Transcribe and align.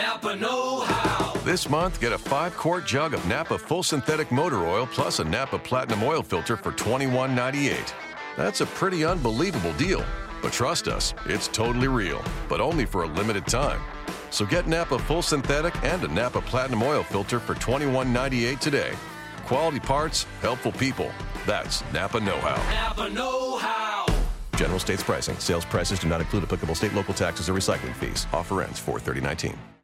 Napa 0.00 0.34
Know 0.34 0.80
How. 0.80 1.32
This 1.44 1.68
month, 1.68 2.00
get 2.00 2.12
a 2.12 2.18
five 2.18 2.56
quart 2.56 2.86
jug 2.86 3.12
of 3.12 3.26
Napa 3.26 3.58
Full 3.58 3.82
Synthetic 3.82 4.32
Motor 4.32 4.66
Oil 4.66 4.86
plus 4.86 5.18
a 5.18 5.24
Napa 5.24 5.58
Platinum 5.58 6.02
Oil 6.02 6.22
Filter 6.22 6.56
for 6.56 6.72
$21.98. 6.72 7.92
That's 8.36 8.62
a 8.62 8.66
pretty 8.66 9.04
unbelievable 9.04 9.74
deal. 9.74 10.02
But 10.40 10.54
trust 10.54 10.88
us, 10.88 11.12
it's 11.26 11.48
totally 11.48 11.88
real, 11.88 12.24
but 12.48 12.62
only 12.62 12.86
for 12.86 13.02
a 13.02 13.06
limited 13.06 13.46
time. 13.46 13.80
So 14.30 14.46
get 14.46 14.66
Napa 14.66 14.98
Full 14.98 15.20
Synthetic 15.20 15.74
and 15.84 16.02
a 16.02 16.08
Napa 16.08 16.40
Platinum 16.40 16.82
Oil 16.82 17.02
Filter 17.02 17.38
for 17.38 17.54
$21.98 17.54 18.58
today. 18.58 18.92
Quality 19.44 19.80
parts, 19.80 20.24
helpful 20.40 20.72
people. 20.72 21.10
That's 21.46 21.82
Napa 21.92 22.20
Know 22.20 22.38
How. 22.38 22.56
Napa 22.72 23.10
Know 23.10 23.58
How. 23.58 24.06
General 24.56 24.78
states 24.78 25.02
pricing. 25.02 25.36
Sales 25.36 25.66
prices 25.66 25.98
do 25.98 26.08
not 26.08 26.22
include 26.22 26.44
applicable 26.44 26.74
state, 26.74 26.94
local 26.94 27.12
taxes, 27.12 27.50
or 27.50 27.54
recycling 27.54 27.94
fees. 27.94 28.26
Offer 28.32 28.62
ends 28.62 28.78
43019. 28.78 29.50
One, 29.52 29.56
two, 29.56 29.79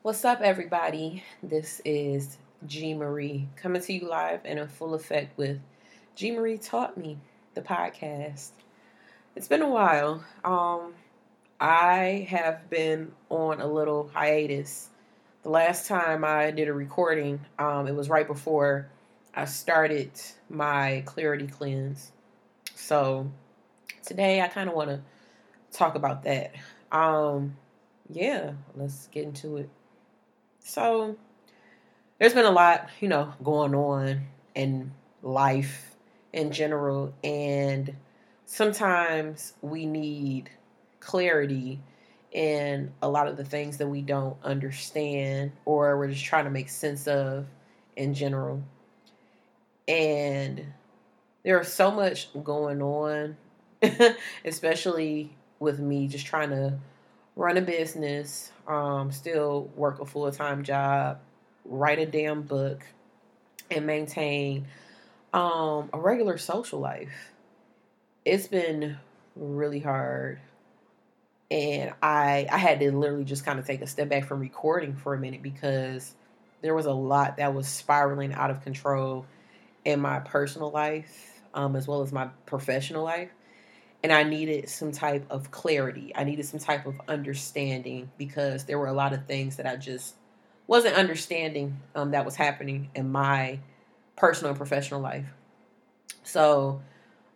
What's 0.00 0.24
up, 0.24 0.40
everybody? 0.40 1.22
This 1.42 1.82
is 1.84 2.38
G 2.66 2.94
Marie 2.94 3.48
coming 3.56 3.82
to 3.82 3.92
you 3.92 4.08
live 4.08 4.40
and 4.46 4.58
in 4.58 4.66
full 4.68 4.94
effect 4.94 5.36
with 5.36 5.60
G 6.14 6.30
Marie 6.30 6.58
Taught 6.58 6.98
Me, 6.98 7.18
the 7.54 7.62
podcast. 7.62 8.50
It's 9.34 9.48
been 9.48 9.62
a 9.62 9.68
while. 9.68 10.22
Um, 10.44 10.92
I 11.58 12.26
have 12.28 12.68
been 12.68 13.12
on 13.30 13.62
a 13.62 13.66
little 13.66 14.10
hiatus. 14.12 14.90
The 15.42 15.48
last 15.48 15.86
time 15.86 16.22
I 16.22 16.50
did 16.50 16.68
a 16.68 16.72
recording, 16.74 17.40
um, 17.58 17.86
it 17.86 17.94
was 17.94 18.10
right 18.10 18.26
before 18.26 18.90
I 19.34 19.46
started 19.46 20.10
my 20.50 21.02
clarity 21.06 21.46
cleanse. 21.46 22.12
So 22.74 23.32
today 24.04 24.42
I 24.42 24.48
kind 24.48 24.68
of 24.68 24.74
want 24.74 24.90
to 24.90 25.00
talk 25.72 25.94
about 25.94 26.24
that. 26.24 26.54
Um, 26.92 27.56
yeah, 28.10 28.52
let's 28.76 29.06
get 29.06 29.24
into 29.24 29.56
it. 29.56 29.70
So 30.58 31.16
there's 32.18 32.34
been 32.34 32.44
a 32.44 32.50
lot, 32.50 32.90
you 33.00 33.08
know, 33.08 33.32
going 33.42 33.74
on 33.74 34.26
in 34.54 34.92
life 35.22 35.91
in 36.32 36.50
general, 36.50 37.12
and 37.22 37.94
sometimes 38.46 39.54
we 39.62 39.86
need 39.86 40.50
clarity 41.00 41.80
in 42.32 42.92
a 43.02 43.08
lot 43.08 43.28
of 43.28 43.36
the 43.36 43.44
things 43.44 43.76
that 43.76 43.86
we 43.86 44.00
don't 44.00 44.36
understand 44.42 45.52
or 45.66 45.98
we're 45.98 46.08
just 46.08 46.24
trying 46.24 46.44
to 46.44 46.50
make 46.50 46.68
sense 46.68 47.06
of 47.06 47.46
in 47.96 48.14
general. 48.14 48.62
And 49.86 50.64
there's 51.42 51.72
so 51.72 51.90
much 51.90 52.28
going 52.42 52.80
on, 52.80 53.36
especially 54.44 55.36
with 55.58 55.78
me 55.78 56.08
just 56.08 56.26
trying 56.26 56.50
to 56.50 56.78
run 57.36 57.56
a 57.56 57.60
business, 57.60 58.52
um, 58.66 59.10
still 59.12 59.70
work 59.76 60.00
a 60.00 60.06
full 60.06 60.30
time 60.30 60.62
job, 60.62 61.18
write 61.64 61.98
a 61.98 62.06
damn 62.06 62.42
book, 62.42 62.84
and 63.70 63.86
maintain 63.86 64.66
um, 65.32 65.90
a 65.92 65.98
regular 65.98 66.38
social 66.38 66.80
life. 66.80 67.32
It's 68.24 68.46
been 68.46 68.98
really 69.34 69.80
hard. 69.80 70.40
And 71.50 71.92
I 72.02 72.46
I 72.50 72.58
had 72.58 72.80
to 72.80 72.96
literally 72.96 73.24
just 73.24 73.44
kind 73.44 73.58
of 73.58 73.66
take 73.66 73.82
a 73.82 73.86
step 73.86 74.08
back 74.08 74.24
from 74.24 74.40
recording 74.40 74.94
for 74.96 75.14
a 75.14 75.18
minute 75.18 75.42
because 75.42 76.14
there 76.62 76.74
was 76.74 76.86
a 76.86 76.92
lot 76.92 77.36
that 77.38 77.54
was 77.54 77.68
spiraling 77.68 78.32
out 78.32 78.50
of 78.50 78.62
control 78.62 79.26
in 79.84 80.00
my 80.00 80.20
personal 80.20 80.70
life, 80.70 81.42
um, 81.52 81.76
as 81.76 81.86
well 81.86 82.02
as 82.02 82.12
my 82.12 82.28
professional 82.46 83.04
life 83.04 83.30
and 84.02 84.12
I 84.12 84.24
needed 84.24 84.68
some 84.68 84.92
type 84.92 85.24
of 85.30 85.50
clarity. 85.50 86.12
I 86.14 86.24
needed 86.24 86.44
some 86.44 86.58
type 86.58 86.86
of 86.86 87.00
understanding 87.08 88.10
because 88.18 88.64
there 88.64 88.78
were 88.78 88.88
a 88.88 88.92
lot 88.92 89.12
of 89.12 89.26
things 89.26 89.56
that 89.56 89.66
I 89.66 89.76
just 89.76 90.14
wasn't 90.66 90.96
understanding 90.96 91.80
um, 91.94 92.10
that 92.10 92.24
was 92.24 92.34
happening 92.34 92.90
in 92.94 93.10
my 93.12 93.60
personal 94.16 94.50
and 94.50 94.58
professional 94.58 95.00
life. 95.00 95.26
So, 96.22 96.82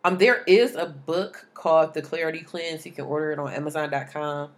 um, 0.03 0.17
there 0.17 0.43
is 0.47 0.75
a 0.75 0.85
book 0.85 1.47
called 1.53 1.93
The 1.93 2.01
Clarity 2.01 2.41
Cleanse. 2.41 2.85
You 2.85 2.91
can 2.91 3.05
order 3.05 3.31
it 3.31 3.39
on 3.39 3.51
Amazon.com. 3.51 4.51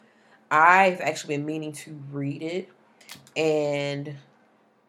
I've 0.51 1.01
actually 1.01 1.37
been 1.37 1.45
meaning 1.45 1.71
to 1.73 1.99
read 2.11 2.43
it, 2.43 2.69
and 3.35 4.15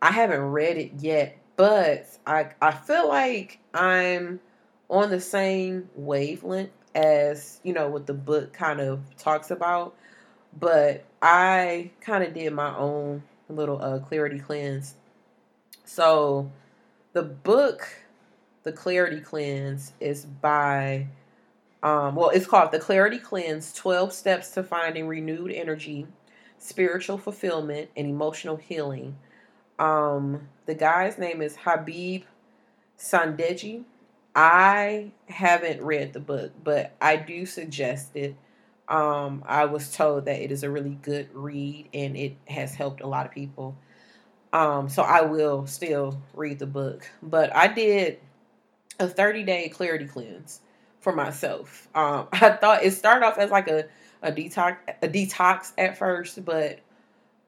I 0.02 0.10
haven't 0.10 0.40
read 0.40 0.76
it 0.76 0.92
yet. 0.98 1.38
But 1.56 2.06
I 2.26 2.50
I 2.60 2.72
feel 2.72 3.08
like 3.08 3.58
I'm 3.74 4.40
on 4.90 5.08
the 5.10 5.20
same 5.20 5.88
wavelength 5.94 6.70
as 6.94 7.60
you 7.62 7.72
know 7.72 7.88
what 7.88 8.06
the 8.06 8.14
book 8.14 8.52
kind 8.52 8.80
of 8.80 9.00
talks 9.16 9.50
about 9.52 9.94
but 10.58 11.04
i 11.22 11.88
kind 12.00 12.24
of 12.24 12.34
did 12.34 12.52
my 12.52 12.76
own 12.76 13.22
little 13.48 13.80
uh, 13.80 14.00
clarity 14.00 14.38
cleanse 14.40 14.94
so 15.84 16.50
the 17.12 17.22
book 17.22 17.88
the 18.62 18.72
clarity 18.72 19.20
cleanse 19.20 19.92
is 20.00 20.24
by 20.24 21.06
um, 21.82 22.14
well 22.14 22.30
it's 22.30 22.46
called 22.46 22.72
the 22.72 22.78
clarity 22.78 23.18
cleanse 23.18 23.72
12 23.72 24.12
steps 24.12 24.50
to 24.50 24.62
finding 24.62 25.08
renewed 25.08 25.50
energy 25.50 26.06
spiritual 26.58 27.18
fulfillment 27.18 27.90
and 27.96 28.06
emotional 28.06 28.56
healing 28.56 29.16
um, 29.78 30.48
the 30.66 30.74
guy's 30.74 31.16
name 31.16 31.40
is 31.40 31.56
Habib 31.56 32.24
Sadeghi 32.98 33.84
I 34.34 35.10
haven't 35.28 35.82
read 35.82 36.12
the 36.12 36.20
book, 36.20 36.52
but 36.62 36.94
I 37.00 37.16
do 37.16 37.46
suggest 37.46 38.14
it. 38.14 38.36
Um, 38.88 39.44
I 39.46 39.66
was 39.66 39.92
told 39.92 40.24
that 40.24 40.40
it 40.40 40.50
is 40.50 40.62
a 40.62 40.70
really 40.70 40.98
good 41.02 41.28
read 41.32 41.88
and 41.94 42.16
it 42.16 42.36
has 42.46 42.74
helped 42.74 43.00
a 43.00 43.06
lot 43.06 43.26
of 43.26 43.32
people. 43.32 43.76
Um, 44.52 44.88
so 44.88 45.02
I 45.02 45.22
will 45.22 45.66
still 45.66 46.20
read 46.34 46.58
the 46.58 46.66
book. 46.66 47.08
But 47.22 47.54
I 47.54 47.68
did 47.68 48.18
a 48.98 49.08
30 49.08 49.44
day 49.44 49.68
clarity 49.68 50.06
cleanse 50.06 50.60
for 51.00 51.14
myself. 51.14 51.88
Um, 51.94 52.28
I 52.32 52.50
thought 52.50 52.84
it 52.84 52.92
started 52.92 53.24
off 53.24 53.38
as 53.38 53.50
like 53.50 53.68
a, 53.68 53.86
a 54.22 54.32
detox 54.32 54.76
a 55.02 55.08
detox 55.08 55.72
at 55.78 55.96
first, 55.96 56.44
but 56.44 56.80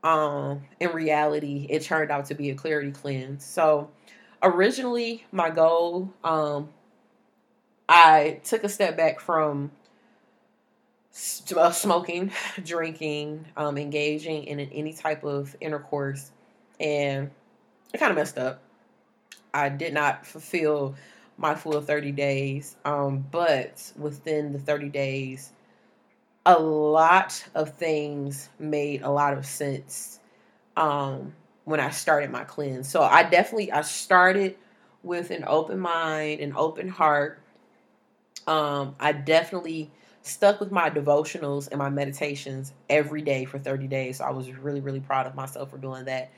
um, 0.05 0.63
in 0.81 0.91
reality, 0.91 1.67
it 1.69 1.83
turned 1.83 2.11
out 2.11 2.27
to 2.27 2.35
be 2.35 2.51
a 2.51 2.55
clarity 2.55 2.91
cleanse. 2.91 3.45
So 3.45 3.91
originally 4.43 5.25
my 5.31 5.51
goal 5.51 6.13
um 6.25 6.69
i 7.89 8.41
took 8.45 8.65
a 8.65 8.69
step 8.69 8.97
back 8.97 9.21
from 9.21 9.71
uh, 11.57 11.71
smoking 11.71 12.31
drinking 12.65 13.47
um 13.57 13.79
engaging 13.79 14.45
in 14.45 14.59
any 14.61 14.93
type 14.93 15.25
of 15.25 15.55
intercourse 15.61 16.31
and 16.82 17.31
it 17.94 17.98
kind 17.98 18.10
of 18.10 18.16
messed 18.16 18.38
up 18.38 18.62
i 19.54 19.69
did 19.69 19.94
not 19.94 20.26
fulfill 20.26 20.94
my 21.38 21.54
full 21.54 21.81
30 21.81 22.12
days 22.12 22.76
um 22.84 23.25
but 23.31 23.93
within 23.97 24.53
the 24.53 24.59
30 24.59 24.88
days 24.91 25.53
a 26.44 26.59
lot 26.59 27.44
of 27.54 27.75
things 27.75 28.48
made 28.59 29.03
a 29.03 29.10
lot 29.10 29.32
of 29.32 29.47
sense 29.47 30.21
um 30.76 31.32
when 31.65 31.81
I 31.81 31.91
started 31.91 32.31
my 32.31 32.44
cleanse. 32.44 32.88
So 32.88 33.03
I 33.03 33.22
definitely 33.22 33.72
I 33.72 33.82
started 33.82 34.56
with 35.03 35.30
an 35.30 35.45
open 35.47 35.78
mind, 35.78 36.41
an 36.41 36.54
open 36.57 36.89
heart. 36.89 37.41
Um, 38.47 38.97
I 38.98 39.12
definitely 39.12 39.91
stuck 40.22 40.60
with 40.60 40.71
my 40.71 40.91
devotionals 40.91 41.68
and 41.71 41.78
my 41.78 41.89
meditations 41.89 42.72
every 42.89 43.22
day 43.22 43.45
for 43.45 43.59
30 43.59 43.86
days. 43.86 44.18
So 44.18 44.24
I 44.24 44.30
was 44.30 44.51
really, 44.53 44.80
really 44.80 45.01
proud 45.01 45.27
of 45.27 45.34
myself 45.34 45.71
for 45.71 45.78
doing 45.78 46.04
that. 46.07 46.30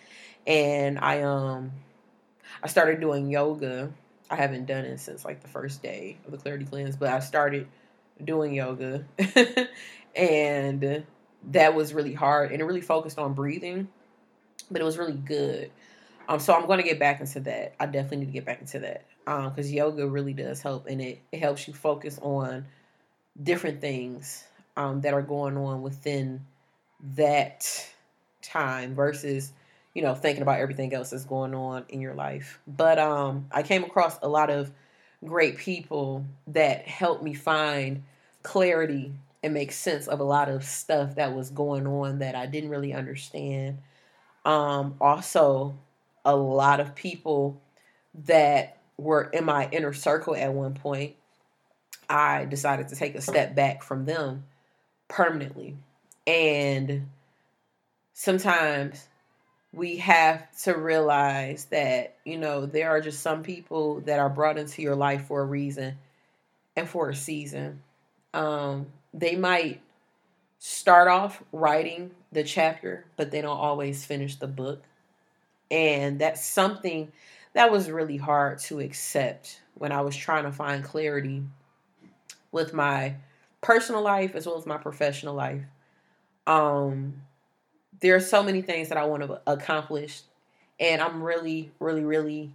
And 0.46 0.98
I 0.98 1.22
um 1.22 1.72
I 2.62 2.68
started 2.68 3.00
doing 3.00 3.30
yoga. 3.30 3.92
I 4.30 4.36
haven't 4.36 4.66
done 4.66 4.84
it 4.84 4.98
since 4.98 5.24
like 5.24 5.40
the 5.42 5.48
first 5.48 5.82
day 5.82 6.16
of 6.24 6.32
the 6.32 6.38
clarity 6.38 6.64
cleanse, 6.64 6.96
but 6.96 7.10
I 7.10 7.20
started 7.20 7.68
doing 8.22 8.54
yoga 8.54 9.04
and 10.16 11.04
that 11.50 11.74
was 11.74 11.92
really 11.92 12.14
hard 12.14 12.52
and 12.52 12.60
it 12.60 12.64
really 12.64 12.80
focused 12.80 13.18
on 13.18 13.34
breathing 13.34 13.88
but 14.70 14.80
it 14.80 14.84
was 14.84 14.98
really 14.98 15.12
good. 15.12 15.70
Um, 16.28 16.40
so 16.40 16.54
I'm 16.54 16.66
going 16.66 16.78
to 16.78 16.84
get 16.84 16.98
back 16.98 17.20
into 17.20 17.40
that. 17.40 17.74
I 17.78 17.86
definitely 17.86 18.18
need 18.18 18.26
to 18.26 18.32
get 18.32 18.44
back 18.46 18.60
into 18.60 18.78
that 18.80 19.04
Um 19.26 19.50
because 19.50 19.68
um, 19.68 19.74
yoga 19.74 20.06
really 20.06 20.32
does 20.32 20.62
help, 20.62 20.86
and 20.86 21.00
it 21.00 21.20
it 21.32 21.40
helps 21.40 21.68
you 21.68 21.74
focus 21.74 22.18
on 22.22 22.66
different 23.42 23.80
things 23.80 24.44
um, 24.76 25.00
that 25.02 25.12
are 25.14 25.22
going 25.22 25.56
on 25.56 25.82
within 25.82 26.44
that 27.16 27.66
time 28.42 28.94
versus 28.94 29.52
you 29.94 30.02
know, 30.02 30.14
thinking 30.14 30.42
about 30.42 30.58
everything 30.58 30.92
else 30.92 31.10
that's 31.10 31.24
going 31.24 31.54
on 31.54 31.84
in 31.88 32.00
your 32.00 32.14
life. 32.14 32.60
But 32.66 32.98
um, 32.98 33.46
I 33.52 33.62
came 33.62 33.84
across 33.84 34.18
a 34.22 34.28
lot 34.28 34.50
of 34.50 34.72
great 35.24 35.56
people 35.56 36.26
that 36.48 36.86
helped 36.86 37.22
me 37.22 37.34
find 37.34 38.02
clarity 38.42 39.12
and 39.42 39.54
make 39.54 39.72
sense 39.72 40.08
of 40.08 40.20
a 40.20 40.24
lot 40.24 40.48
of 40.48 40.64
stuff 40.64 41.14
that 41.14 41.34
was 41.34 41.50
going 41.50 41.86
on 41.86 42.18
that 42.18 42.34
I 42.34 42.46
didn't 42.46 42.70
really 42.70 42.92
understand. 42.92 43.78
Um, 44.44 44.96
also, 45.00 45.78
a 46.24 46.34
lot 46.34 46.80
of 46.80 46.94
people 46.94 47.60
that 48.26 48.78
were 48.96 49.24
in 49.24 49.44
my 49.44 49.68
inner 49.70 49.92
circle 49.92 50.34
at 50.34 50.52
one 50.52 50.74
point, 50.74 51.14
I 52.08 52.44
decided 52.46 52.88
to 52.88 52.96
take 52.96 53.14
a 53.14 53.20
step 53.20 53.54
back 53.54 53.82
from 53.82 54.06
them 54.06 54.44
permanently. 55.08 55.76
And 56.26 57.08
sometimes 58.12 59.08
we 59.74 59.96
have 59.96 60.50
to 60.62 60.74
realize 60.74 61.66
that, 61.66 62.16
you 62.24 62.38
know, 62.38 62.66
there 62.66 62.90
are 62.90 63.00
just 63.00 63.20
some 63.20 63.42
people 63.42 64.00
that 64.02 64.18
are 64.18 64.30
brought 64.30 64.58
into 64.58 64.82
your 64.82 64.94
life 64.94 65.26
for 65.26 65.40
a 65.40 65.44
reason 65.44 65.98
and 66.76 66.88
for 66.88 67.10
a 67.10 67.14
season. 67.14 67.82
Um, 68.32 68.86
they 69.12 69.36
might 69.36 69.80
start 70.58 71.08
off 71.08 71.42
writing 71.52 72.12
the 72.32 72.44
chapter, 72.44 73.04
but 73.16 73.30
they 73.30 73.40
don't 73.40 73.56
always 73.56 74.04
finish 74.04 74.36
the 74.36 74.46
book. 74.46 74.82
And 75.70 76.20
that's 76.20 76.44
something 76.44 77.10
that 77.54 77.72
was 77.72 77.90
really 77.90 78.16
hard 78.16 78.58
to 78.60 78.80
accept 78.80 79.60
when 79.74 79.92
I 79.92 80.02
was 80.02 80.16
trying 80.16 80.44
to 80.44 80.52
find 80.52 80.84
clarity 80.84 81.42
with 82.52 82.72
my 82.72 83.16
personal 83.60 84.02
life 84.02 84.34
as 84.34 84.46
well 84.46 84.58
as 84.58 84.66
my 84.66 84.76
professional 84.76 85.34
life. 85.34 85.62
Um, 86.46 87.22
there 88.00 88.16
are 88.16 88.20
so 88.20 88.42
many 88.42 88.62
things 88.62 88.88
that 88.88 88.98
I 88.98 89.04
want 89.04 89.22
to 89.22 89.40
accomplish, 89.46 90.22
and 90.80 91.00
I'm 91.00 91.22
really, 91.22 91.70
really, 91.78 92.04
really 92.04 92.52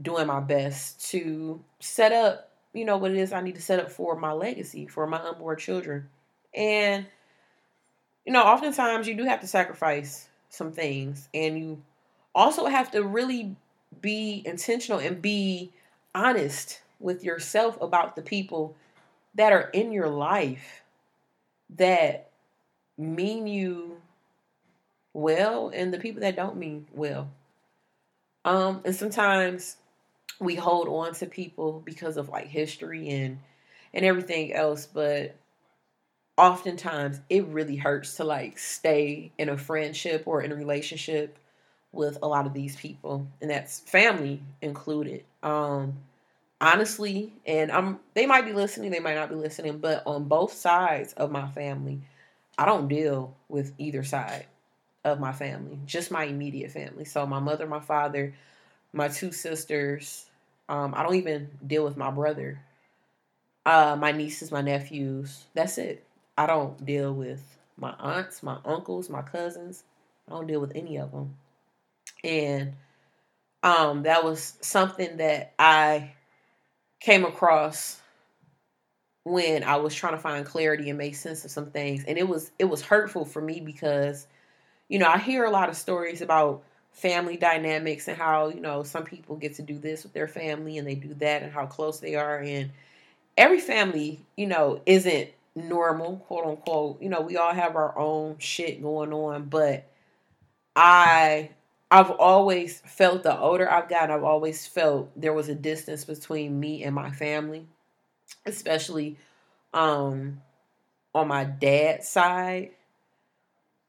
doing 0.00 0.26
my 0.26 0.40
best 0.40 1.10
to 1.10 1.60
set 1.80 2.12
up, 2.12 2.50
you 2.72 2.84
know, 2.84 2.96
what 2.96 3.10
it 3.10 3.16
is 3.16 3.32
I 3.32 3.40
need 3.40 3.54
to 3.54 3.62
set 3.62 3.80
up 3.80 3.90
for 3.90 4.16
my 4.16 4.32
legacy, 4.32 4.86
for 4.86 5.06
my 5.06 5.18
unborn 5.18 5.58
children. 5.58 6.08
And, 6.54 7.06
you 8.24 8.32
know, 8.32 8.42
oftentimes 8.42 9.06
you 9.08 9.14
do 9.14 9.24
have 9.24 9.40
to 9.40 9.46
sacrifice 9.46 10.28
some 10.48 10.72
things, 10.72 11.28
and 11.32 11.58
you 11.58 11.82
also 12.34 12.66
have 12.66 12.90
to 12.92 13.02
really 13.02 13.56
be 14.00 14.42
intentional 14.44 14.98
and 14.98 15.22
be 15.22 15.72
honest 16.14 16.80
with 17.00 17.24
yourself 17.24 17.80
about 17.80 18.16
the 18.16 18.22
people 18.22 18.74
that 19.34 19.52
are 19.52 19.68
in 19.70 19.92
your 19.92 20.08
life 20.08 20.82
that 21.76 22.30
mean 22.96 23.46
you 23.46 24.00
well 25.14 25.70
and 25.72 25.94
the 25.94 25.98
people 25.98 26.20
that 26.20 26.36
don't 26.36 26.56
mean 26.56 26.86
well. 26.92 27.30
Um, 28.44 28.82
and 28.84 28.94
sometimes 28.94 29.76
we 30.40 30.56
hold 30.56 30.88
on 30.88 31.14
to 31.14 31.26
people 31.26 31.80
because 31.84 32.18
of 32.18 32.28
like 32.28 32.48
history 32.48 33.08
and 33.08 33.38
and 33.94 34.04
everything 34.04 34.52
else, 34.52 34.86
but 34.86 35.36
oftentimes 36.36 37.20
it 37.30 37.46
really 37.46 37.76
hurts 37.76 38.16
to 38.16 38.24
like 38.24 38.58
stay 38.58 39.30
in 39.38 39.48
a 39.48 39.56
friendship 39.56 40.24
or 40.26 40.42
in 40.42 40.50
a 40.50 40.56
relationship 40.56 41.38
with 41.92 42.18
a 42.22 42.26
lot 42.26 42.44
of 42.44 42.52
these 42.52 42.74
people, 42.74 43.28
and 43.40 43.50
that's 43.50 43.80
family 43.80 44.42
included. 44.60 45.24
Um, 45.44 45.94
honestly, 46.60 47.32
and 47.46 47.70
I'm 47.70 48.00
they 48.14 48.26
might 48.26 48.44
be 48.44 48.52
listening, 48.52 48.90
they 48.90 48.98
might 48.98 49.14
not 49.14 49.28
be 49.28 49.36
listening, 49.36 49.78
but 49.78 50.02
on 50.06 50.24
both 50.24 50.52
sides 50.52 51.12
of 51.12 51.30
my 51.30 51.48
family, 51.48 52.00
I 52.58 52.66
don't 52.66 52.88
deal 52.88 53.36
with 53.48 53.72
either 53.78 54.02
side 54.02 54.46
of 55.04 55.20
my 55.20 55.32
family, 55.32 55.78
just 55.86 56.10
my 56.10 56.24
immediate 56.24 56.70
family. 56.70 57.04
So 57.04 57.26
my 57.26 57.40
mother, 57.40 57.66
my 57.66 57.80
father, 57.80 58.34
my 58.92 59.08
two 59.08 59.32
sisters. 59.32 60.26
Um, 60.68 60.94
I 60.96 61.02
don't 61.02 61.16
even 61.16 61.50
deal 61.66 61.84
with 61.84 61.96
my 61.96 62.10
brother, 62.10 62.60
uh, 63.66 63.96
my 63.98 64.12
nieces, 64.12 64.50
my 64.50 64.62
nephews. 64.62 65.44
That's 65.54 65.78
it. 65.78 66.04
I 66.38 66.46
don't 66.46 66.84
deal 66.84 67.12
with 67.12 67.42
my 67.76 67.94
aunts, 67.98 68.42
my 68.42 68.58
uncles, 68.64 69.10
my 69.10 69.22
cousins. 69.22 69.84
I 70.26 70.32
don't 70.32 70.46
deal 70.46 70.60
with 70.60 70.72
any 70.74 70.96
of 70.96 71.12
them. 71.12 71.36
And 72.22 72.72
um, 73.62 74.04
that 74.04 74.24
was 74.24 74.54
something 74.60 75.18
that 75.18 75.52
I 75.58 76.12
came 77.00 77.24
across 77.24 78.00
when 79.24 79.64
I 79.64 79.76
was 79.76 79.94
trying 79.94 80.12
to 80.14 80.18
find 80.18 80.44
clarity 80.46 80.88
and 80.88 80.98
make 80.98 81.14
sense 81.14 81.44
of 81.44 81.50
some 81.50 81.70
things. 81.70 82.04
And 82.04 82.16
it 82.18 82.28
was 82.28 82.50
it 82.58 82.66
was 82.66 82.82
hurtful 82.82 83.24
for 83.24 83.42
me 83.42 83.60
because 83.60 84.26
you 84.94 85.00
know, 85.00 85.08
I 85.08 85.18
hear 85.18 85.44
a 85.44 85.50
lot 85.50 85.68
of 85.68 85.74
stories 85.74 86.22
about 86.22 86.62
family 86.92 87.36
dynamics 87.36 88.06
and 88.06 88.16
how, 88.16 88.46
you 88.50 88.60
know, 88.60 88.84
some 88.84 89.02
people 89.02 89.34
get 89.34 89.56
to 89.56 89.62
do 89.62 89.76
this 89.76 90.04
with 90.04 90.12
their 90.12 90.28
family 90.28 90.78
and 90.78 90.86
they 90.86 90.94
do 90.94 91.14
that 91.14 91.42
and 91.42 91.52
how 91.52 91.66
close 91.66 91.98
they 91.98 92.14
are. 92.14 92.38
And 92.38 92.70
every 93.36 93.58
family, 93.58 94.24
you 94.36 94.46
know, 94.46 94.80
isn't 94.86 95.30
normal, 95.56 96.18
quote 96.18 96.46
unquote. 96.46 97.02
You 97.02 97.08
know, 97.08 97.22
we 97.22 97.36
all 97.36 97.52
have 97.52 97.74
our 97.74 97.98
own 97.98 98.38
shit 98.38 98.80
going 98.80 99.12
on, 99.12 99.46
but 99.46 99.90
I 100.76 101.50
I've 101.90 102.12
always 102.12 102.78
felt 102.86 103.24
the 103.24 103.36
older 103.36 103.68
I've 103.68 103.88
gotten, 103.88 104.14
I've 104.14 104.22
always 104.22 104.64
felt 104.64 105.10
there 105.20 105.32
was 105.32 105.48
a 105.48 105.56
distance 105.56 106.04
between 106.04 106.60
me 106.60 106.84
and 106.84 106.94
my 106.94 107.10
family, 107.10 107.66
especially 108.46 109.16
um 109.72 110.40
on 111.12 111.26
my 111.26 111.42
dad's 111.42 112.06
side, 112.06 112.70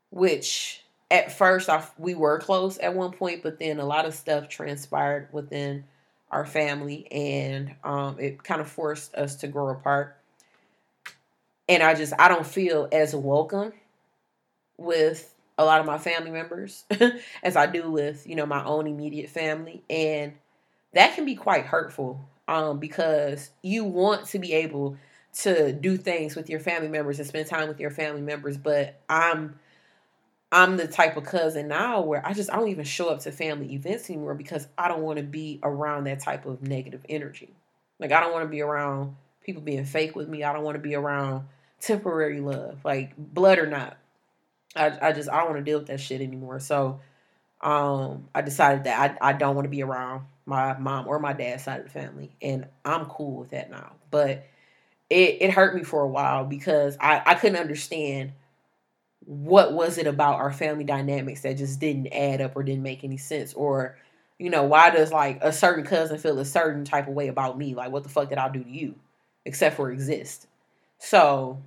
which 0.09 0.81
at 1.11 1.31
first 1.31 1.69
we 1.97 2.15
were 2.15 2.39
close 2.39 2.77
at 2.77 2.95
one 2.95 3.11
point, 3.11 3.43
but 3.43 3.59
then 3.59 3.79
a 3.79 3.85
lot 3.85 4.05
of 4.05 4.13
stuff 4.13 4.49
transpired 4.49 5.29
within 5.31 5.83
our 6.31 6.45
family 6.45 7.07
and 7.11 7.73
um, 7.83 8.17
it 8.19 8.43
kind 8.43 8.61
of 8.61 8.67
forced 8.67 9.13
us 9.15 9.35
to 9.37 9.47
grow 9.47 9.69
apart. 9.69 10.17
And 11.69 11.81
I 11.81 11.95
just, 11.95 12.13
I 12.19 12.27
don't 12.27 12.45
feel 12.45 12.87
as 12.91 13.15
welcome 13.15 13.73
with 14.77 15.33
a 15.57 15.65
lot 15.65 15.79
of 15.79 15.85
my 15.85 15.97
family 15.97 16.31
members 16.31 16.83
as 17.43 17.55
I 17.55 17.65
do 17.65 17.89
with, 17.89 18.27
you 18.27 18.35
know, 18.35 18.45
my 18.45 18.63
own 18.63 18.87
immediate 18.87 19.29
family. 19.29 19.83
And 19.89 20.33
that 20.93 21.15
can 21.15 21.25
be 21.25 21.35
quite 21.35 21.65
hurtful 21.65 22.19
um, 22.47 22.79
because 22.79 23.51
you 23.61 23.83
want 23.83 24.27
to 24.27 24.39
be 24.39 24.53
able 24.53 24.97
to 25.33 25.73
do 25.73 25.97
things 25.97 26.35
with 26.35 26.49
your 26.49 26.59
family 26.59 26.87
members 26.87 27.19
and 27.19 27.27
spend 27.27 27.47
time 27.47 27.67
with 27.67 27.79
your 27.79 27.91
family 27.91 28.21
members. 28.21 28.57
But 28.57 29.01
I'm 29.09 29.59
I'm 30.51 30.77
the 30.77 30.87
type 30.87 31.17
of 31.17 31.25
cousin 31.25 31.67
now 31.67 32.01
where 32.01 32.25
I 32.25 32.33
just 32.33 32.51
I 32.51 32.55
don't 32.55 32.69
even 32.69 32.85
show 32.85 33.09
up 33.09 33.19
to 33.21 33.31
family 33.31 33.73
events 33.73 34.09
anymore 34.09 34.35
because 34.35 34.67
I 34.77 34.87
don't 34.87 35.01
want 35.01 35.17
to 35.17 35.23
be 35.23 35.59
around 35.63 36.05
that 36.05 36.19
type 36.21 36.45
of 36.45 36.61
negative 36.61 37.05
energy. 37.09 37.53
Like 37.99 38.11
I 38.11 38.21
don't 38.21 38.31
want 38.31 38.45
to 38.45 38.49
be 38.49 38.61
around 38.61 39.15
people 39.43 39.61
being 39.61 39.85
fake 39.85 40.15
with 40.15 40.29
me. 40.29 40.43
I 40.43 40.53
don't 40.53 40.63
want 40.63 40.75
to 40.75 40.81
be 40.81 40.95
around 40.95 41.47
temporary 41.81 42.39
love, 42.39 42.79
like 42.85 43.13
blood 43.17 43.59
or 43.59 43.67
not. 43.67 43.97
I 44.75 45.09
I 45.09 45.11
just 45.11 45.29
I 45.29 45.37
don't 45.37 45.49
want 45.51 45.57
to 45.57 45.69
deal 45.69 45.79
with 45.79 45.87
that 45.87 45.99
shit 45.99 46.21
anymore. 46.21 46.59
So 46.59 47.01
um 47.61 48.29
I 48.33 48.41
decided 48.41 48.85
that 48.85 49.17
I, 49.21 49.29
I 49.29 49.33
don't 49.33 49.55
want 49.55 49.65
to 49.65 49.69
be 49.69 49.83
around 49.83 50.23
my 50.45 50.77
mom 50.77 51.07
or 51.07 51.19
my 51.19 51.33
dad's 51.33 51.63
side 51.63 51.79
of 51.79 51.85
the 51.85 51.91
family. 51.91 52.31
And 52.41 52.67
I'm 52.83 53.05
cool 53.05 53.39
with 53.39 53.49
that 53.49 53.71
now. 53.71 53.93
But 54.11 54.45
it, 55.09 55.37
it 55.41 55.51
hurt 55.51 55.75
me 55.75 55.83
for 55.83 56.01
a 56.01 56.07
while 56.07 56.45
because 56.45 56.97
I, 56.99 57.21
I 57.25 57.35
couldn't 57.35 57.59
understand 57.59 58.33
what 59.25 59.73
was 59.73 59.97
it 59.97 60.07
about 60.07 60.35
our 60.35 60.51
family 60.51 60.83
dynamics 60.83 61.41
that 61.41 61.57
just 61.57 61.79
didn't 61.79 62.07
add 62.07 62.41
up 62.41 62.55
or 62.55 62.63
didn't 62.63 62.83
make 62.83 63.03
any 63.03 63.17
sense? 63.17 63.53
Or 63.53 63.97
you 64.37 64.49
know 64.49 64.63
why 64.63 64.91
does 64.91 65.11
like 65.11 65.39
a 65.41 65.51
certain 65.51 65.83
cousin 65.83 66.17
feel 66.17 66.39
a 66.39 66.45
certain 66.45 66.85
type 66.85 67.07
of 67.07 67.13
way 67.13 67.27
about 67.27 67.57
me? 67.57 67.73
Like 67.73 67.91
what 67.91 68.03
the 68.03 68.09
fuck 68.09 68.29
did 68.29 68.37
i 68.37 68.49
do 68.49 68.63
to 68.63 68.69
you? 68.69 68.95
Except 69.45 69.75
for 69.75 69.91
exist. 69.91 70.47
So 70.99 71.61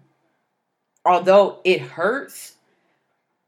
although 1.05 1.61
it 1.65 1.81
hurts 1.81 2.55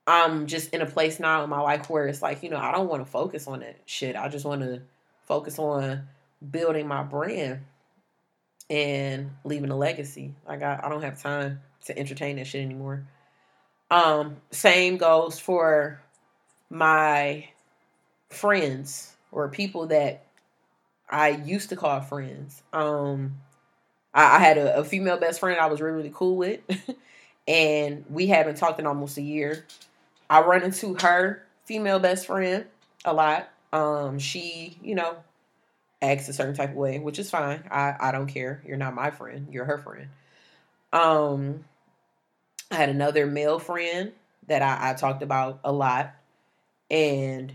i'm 0.06 0.46
just 0.46 0.72
in 0.72 0.80
a 0.80 0.86
place 0.86 1.20
now 1.20 1.44
in 1.44 1.50
my 1.50 1.60
life 1.60 1.90
where 1.90 2.06
it's 2.06 2.22
like 2.22 2.42
you 2.42 2.48
know 2.48 2.56
i 2.56 2.72
don't 2.72 2.88
want 2.88 3.04
to 3.04 3.10
focus 3.10 3.46
on 3.46 3.60
that 3.60 3.76
shit. 3.86 4.16
I 4.16 4.28
just 4.28 4.44
want 4.44 4.62
to 4.62 4.82
focus 5.26 5.58
on 5.58 6.08
building 6.50 6.88
my 6.88 7.02
brand 7.02 7.60
and 8.70 9.32
leaving 9.44 9.70
a 9.70 9.76
legacy. 9.76 10.34
Like 10.46 10.62
I, 10.62 10.80
I 10.82 10.88
don't 10.88 11.02
have 11.02 11.20
time 11.20 11.60
to 11.84 11.98
entertain 11.98 12.36
that 12.36 12.46
shit 12.46 12.62
anymore 12.64 13.04
um, 13.90 14.36
same 14.50 14.96
goes 14.96 15.38
for 15.38 16.00
my 16.70 17.48
friends 18.28 19.14
or 19.32 19.48
people 19.48 19.88
that 19.88 20.24
I 21.08 21.30
used 21.30 21.70
to 21.70 21.76
call 21.76 22.00
friends. 22.00 22.62
Um, 22.72 23.40
I, 24.14 24.36
I 24.36 24.38
had 24.38 24.58
a, 24.58 24.78
a, 24.78 24.84
female 24.84 25.18
best 25.18 25.40
friend 25.40 25.58
I 25.58 25.66
was 25.66 25.80
really, 25.80 25.96
really 25.96 26.12
cool 26.14 26.36
with, 26.36 26.60
and 27.48 28.04
we 28.08 28.28
haven't 28.28 28.56
talked 28.56 28.78
in 28.78 28.86
almost 28.86 29.18
a 29.18 29.22
year. 29.22 29.66
I 30.28 30.42
run 30.42 30.62
into 30.62 30.94
her 31.00 31.44
female 31.64 31.98
best 31.98 32.26
friend 32.26 32.66
a 33.04 33.12
lot. 33.12 33.48
Um, 33.72 34.18
she, 34.18 34.78
you 34.82 34.94
know, 34.94 35.16
acts 36.00 36.28
a 36.28 36.32
certain 36.32 36.54
type 36.54 36.70
of 36.70 36.76
way, 36.76 36.98
which 37.00 37.18
is 37.18 37.30
fine. 37.30 37.64
I, 37.70 37.94
I 37.98 38.12
don't 38.12 38.28
care. 38.28 38.62
You're 38.64 38.76
not 38.76 38.94
my 38.94 39.10
friend. 39.10 39.48
You're 39.50 39.64
her 39.64 39.78
friend. 39.78 40.08
Um, 40.92 41.64
I 42.70 42.76
had 42.76 42.88
another 42.88 43.26
male 43.26 43.58
friend 43.58 44.12
that 44.46 44.62
I, 44.62 44.90
I 44.90 44.94
talked 44.94 45.22
about 45.22 45.60
a 45.64 45.72
lot. 45.72 46.14
And 46.90 47.52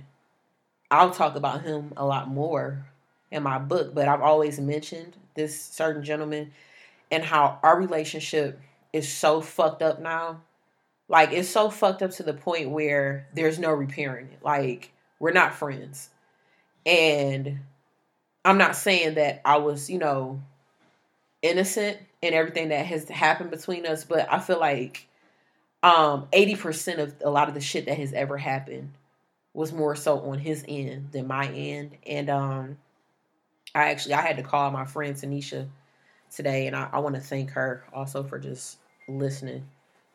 I'll 0.90 1.12
talk 1.12 1.36
about 1.36 1.64
him 1.64 1.94
a 1.98 2.06
lot 2.06 2.28
more 2.28 2.86
in 3.32 3.44
my 3.44 3.58
book, 3.58 3.94
but 3.94 4.08
I've 4.08 4.22
always 4.22 4.60
mentioned 4.60 5.16
this 5.36 5.60
certain 5.60 6.04
gentleman 6.04 6.52
and 7.12 7.24
how 7.24 7.60
our 7.64 7.78
relationship 7.78 8.60
is 8.94 9.12
so 9.12 9.42
fucked 9.42 9.82
up 9.82 10.00
now. 10.00 10.42
Like 11.08 11.34
it's 11.34 11.50
so 11.50 11.70
fucked 11.70 12.02
up 12.02 12.12
to 12.12 12.24
the 12.24 12.34
point 12.34 12.70
where 12.70 13.28
there's 13.34 13.60
no 13.60 13.72
repairing 13.72 14.30
it. 14.32 14.40
Like 14.44 14.92
we're 15.20 15.32
not 15.32 15.54
friends. 15.54 16.10
And 16.86 17.60
I'm 18.44 18.58
not 18.58 18.76
saying 18.76 19.16
that 19.16 19.42
I 19.44 19.58
was, 19.58 19.90
you 19.90 20.00
know, 20.00 20.42
innocent 21.46 21.98
in 22.22 22.34
everything 22.34 22.70
that 22.70 22.86
has 22.86 23.08
happened 23.08 23.52
between 23.52 23.86
us, 23.86 24.04
but 24.04 24.32
I 24.32 24.40
feel 24.40 24.60
like 24.60 25.08
um 25.84 26.28
80% 26.34 26.98
of 26.98 27.16
a 27.24 27.30
lot 27.30 27.48
of 27.48 27.54
the 27.54 27.62
shit 27.62 27.86
that 27.86 27.98
has 27.98 28.12
ever 28.14 28.38
happened 28.38 28.94
was 29.54 29.72
more 29.72 29.96
so 29.96 30.20
on 30.22 30.40
his 30.40 30.66
end 30.68 31.12
than 31.12 31.28
my 31.28 31.48
end. 31.48 31.98
And 32.08 32.30
um 32.30 32.78
I 33.76 33.92
actually 33.92 34.16
I 34.16 34.22
had 34.22 34.38
to 34.38 34.44
call 34.44 34.72
my 34.72 34.86
friend 34.86 35.16
Tanisha 35.16 35.68
today 36.34 36.68
and 36.68 36.76
I, 36.76 36.90
I 36.92 37.00
want 37.00 37.16
to 37.16 37.22
thank 37.22 37.52
her 37.52 37.86
also 37.94 38.24
for 38.24 38.40
just 38.40 38.80
listening 39.08 39.68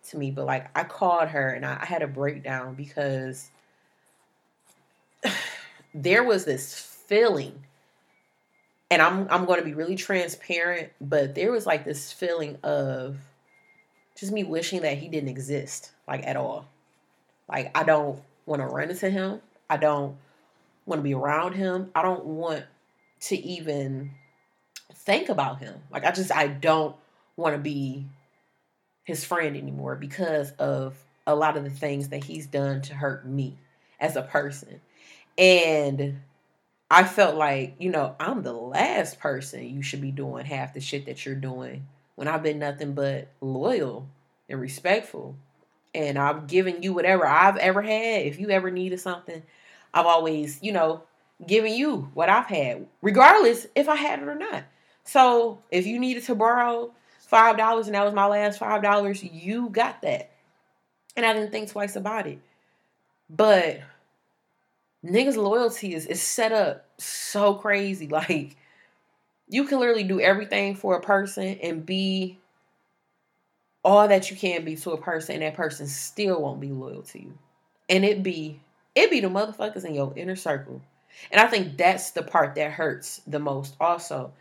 to 0.09 0.19
me. 0.19 0.33
But 0.33 0.47
like 0.47 0.77
I 0.77 0.83
called 0.83 1.29
her 1.29 1.51
and 1.51 1.65
I, 1.65 1.79
I 1.81 1.85
had 1.85 2.03
a 2.03 2.09
breakdown 2.09 2.75
because 2.75 3.51
there 5.95 6.25
was 6.25 6.45
this 6.45 6.75
feeling 6.75 7.65
and 8.91 9.01
I'm 9.01 9.29
I'm 9.31 9.45
going 9.45 9.61
to 9.61 9.65
be 9.65 9.75
really 9.75 9.97
transparent, 9.97 10.91
but 11.01 11.35
there 11.35 11.53
was 11.53 11.67
like 11.67 11.85
this 11.85 12.13
feeling 12.13 12.59
of 12.63 13.17
just 14.19 14.33
me 14.33 14.45
wishing 14.45 14.83
that 14.83 14.99
he 14.99 15.09
didn't 15.09 15.29
exist 15.29 15.93
like 16.09 16.27
at 16.27 16.37
all. 16.37 16.67
Like 17.49 17.77
I 17.77 17.85
don't 17.85 18.21
want 18.47 18.61
to 18.61 18.67
run 18.67 18.91
into 18.91 19.09
him. 19.09 19.41
I 19.69 19.77
don't 19.77 20.17
want 20.87 20.99
to 20.99 21.05
be 21.05 21.15
around 21.15 21.55
him. 21.55 21.91
I 21.95 22.03
don't 22.03 22.25
want 22.25 22.65
to 23.21 23.37
even 23.37 24.11
think 24.93 25.29
about 25.29 25.61
him. 25.61 25.75
Like 25.91 26.05
I 26.05 26.11
just 26.11 26.35
I 26.35 26.49
don't 26.49 26.97
want 27.37 27.55
to 27.55 27.61
be 27.61 28.07
his 29.05 29.25
friend 29.25 29.57
anymore 29.57 29.97
because 29.97 30.51
of 30.53 30.97
a 31.27 31.35
lot 31.35 31.57
of 31.57 31.65
the 31.65 31.71
things 31.71 32.09
that 32.09 32.25
he's 32.25 32.47
done 32.47 32.83
to 32.83 32.95
hurt 32.95 33.27
me 33.27 33.57
as 34.01 34.17
a 34.17 34.23
person. 34.23 34.81
And 35.39 36.21
I 36.91 37.05
felt 37.05 37.37
like, 37.37 37.77
you 37.79 37.91
know, 37.91 38.17
I'm 38.19 38.43
the 38.43 38.53
last 38.53 39.21
person 39.21 39.69
you 39.69 39.83
should 39.83 40.01
be 40.01 40.11
doing 40.11 40.45
half 40.45 40.75
the 40.75 40.81
shit 40.81 41.07
that 41.07 41.25
you're 41.25 41.37
doing 41.37 41.87
when 42.17 42.27
I've 42.27 42.43
been 42.43 42.59
nothing 42.59 42.95
but 42.95 43.29
loyal 43.41 44.09
and 44.49 44.61
respectful. 44.61 45.37
And 45.95 46.19
I've 46.19 46.49
given 46.49 46.83
you 46.83 46.93
whatever 46.93 47.27
I've 47.27 47.57
ever 47.57 47.81
had. 47.81 48.27
If 48.27 48.41
you 48.41 48.51
ever 48.51 48.71
needed 48.71 49.01
something, 49.01 49.43
I've 49.95 50.07
always, 50.07 50.59
you 50.63 50.73
know, 50.73 51.05
given 51.47 51.73
you 51.73 52.11
what 52.15 52.29
I've 52.29 52.47
had, 52.47 52.87
regardless 53.03 53.67
if 53.75 53.89
I 53.89 53.97
had 53.97 54.21
it 54.21 54.29
or 54.29 54.35
not. 54.35 54.65
So 55.05 55.63
if 55.71 55.87
you 55.87 55.99
needed 55.99 56.25
to 56.25 56.35
borrow 56.35 56.93
five 57.21 57.57
dollars 57.57 57.87
and 57.87 57.95
that 57.95 58.05
was 58.05 58.15
my 58.15 58.27
last 58.27 58.59
five 58.59 58.83
dollars, 58.83 59.23
you 59.23 59.69
got 59.71 60.03
that. 60.03 60.31
And 61.17 61.25
I 61.25 61.33
didn't 61.33 61.51
think 61.51 61.71
twice 61.71 61.97
about 61.97 62.27
it. 62.27 62.41
But 63.29 63.81
niggas 65.05 65.37
loyalty 65.37 65.95
is, 65.95 66.07
is 66.07 66.23
set 66.23 66.53
up 66.53 66.87
so 66.99 67.55
crazy. 67.55 68.07
Like 68.11 68.57
you 69.49 69.65
can 69.65 69.81
literally 69.81 70.05
do 70.05 70.21
everything 70.21 70.77
for 70.77 70.97
a 70.97 71.01
person 71.01 71.59
and 71.63 71.85
be 71.85 72.39
all 73.83 74.07
that 74.07 74.31
you 74.31 74.37
can 74.37 74.65
be 74.65 74.77
to 74.77 74.93
a 74.93 75.01
person 75.01 75.37
and 75.37 75.43
that 75.43 75.55
person 75.55 75.87
still 75.87 76.43
won't 76.43 76.61
be 76.61 76.69
loyal 76.69 77.03
to 77.03 77.21
you. 77.21 77.37
And 77.89 78.05
it 78.05 78.23
be 78.23 78.61
it 78.95 79.11
be 79.11 79.21
the 79.21 79.29
motherfuckers 79.29 79.85
in 79.85 79.95
your 79.95 80.13
inner 80.17 80.37
circle. 80.37 80.81
And 81.33 81.41
I 81.41 81.47
think 81.47 81.77
that's 81.77 82.13
the 82.13 82.23
part 82.23 82.55
that 82.55 82.73
hurts 82.73 83.21
the 83.27 83.39
most 83.39 83.75
also. 83.81 84.33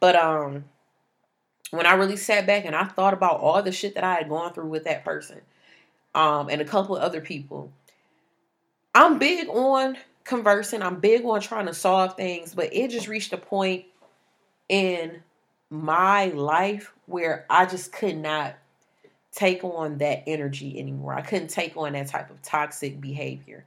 But 0.00 0.16
um 0.16 0.64
when 1.70 1.86
I 1.86 1.94
really 1.94 2.16
sat 2.16 2.46
back 2.46 2.64
and 2.64 2.74
I 2.74 2.84
thought 2.84 3.14
about 3.14 3.40
all 3.40 3.62
the 3.62 3.72
shit 3.72 3.94
that 3.94 4.04
I 4.04 4.14
had 4.14 4.28
gone 4.28 4.52
through 4.52 4.68
with 4.68 4.84
that 4.84 5.04
person, 5.04 5.40
um, 6.14 6.48
and 6.48 6.60
a 6.60 6.64
couple 6.64 6.96
of 6.96 7.02
other 7.02 7.20
people, 7.20 7.70
I'm 8.98 9.20
big 9.20 9.48
on 9.48 9.96
conversing. 10.24 10.82
I'm 10.82 10.98
big 10.98 11.24
on 11.24 11.40
trying 11.40 11.66
to 11.66 11.72
solve 11.72 12.16
things, 12.16 12.52
but 12.52 12.74
it 12.74 12.90
just 12.90 13.06
reached 13.06 13.32
a 13.32 13.36
point 13.36 13.84
in 14.68 15.22
my 15.70 16.26
life 16.26 16.92
where 17.06 17.46
I 17.48 17.66
just 17.66 17.92
could 17.92 18.16
not 18.16 18.56
take 19.30 19.62
on 19.62 19.98
that 19.98 20.24
energy 20.26 20.76
anymore. 20.80 21.14
I 21.14 21.20
couldn't 21.20 21.46
take 21.46 21.76
on 21.76 21.92
that 21.92 22.08
type 22.08 22.28
of 22.30 22.42
toxic 22.42 23.00
behavior 23.00 23.64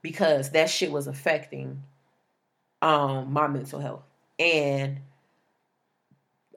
because 0.00 0.52
that 0.52 0.70
shit 0.70 0.90
was 0.90 1.06
affecting 1.06 1.82
um 2.80 3.34
my 3.34 3.48
mental 3.48 3.80
health. 3.80 4.04
And 4.38 5.00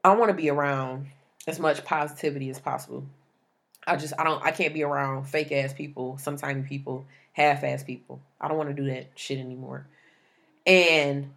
I 0.01 0.15
want 0.15 0.29
to 0.29 0.33
be 0.33 0.49
around 0.49 1.07
as 1.45 1.59
much 1.59 1.83
positivity 1.83 2.49
as 2.49 2.57
possible. 2.57 3.05
I 3.85 3.97
just 3.97 4.13
I 4.17 4.23
don't 4.23 4.41
I 4.41 4.51
can't 4.51 4.73
be 4.73 4.83
around 4.83 5.25
fake 5.25 5.51
ass 5.51 5.73
people, 5.73 6.17
sometimes 6.19 6.69
people, 6.69 7.05
half 7.33 7.63
ass 7.63 7.83
people. 7.83 8.21
I 8.39 8.47
don't 8.47 8.57
want 8.57 8.69
to 8.69 8.81
do 8.81 8.89
that 8.89 9.11
shit 9.15 9.39
anymore. 9.39 9.87
And 10.65 11.31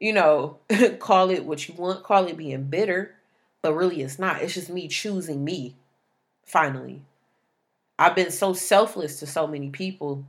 you 0.00 0.12
know, 0.12 0.58
call 0.98 1.30
it 1.30 1.44
what 1.44 1.68
you 1.68 1.74
want, 1.74 2.02
call 2.02 2.26
it 2.26 2.36
being 2.36 2.64
bitter, 2.64 3.14
but 3.62 3.74
really 3.74 4.02
it's 4.02 4.18
not. 4.18 4.42
It's 4.42 4.54
just 4.54 4.68
me 4.68 4.88
choosing 4.88 5.44
me 5.44 5.76
finally. 6.44 7.02
I've 7.98 8.16
been 8.16 8.32
so 8.32 8.52
selfless 8.52 9.20
to 9.20 9.26
so 9.26 9.46
many 9.46 9.70
people 9.70 10.24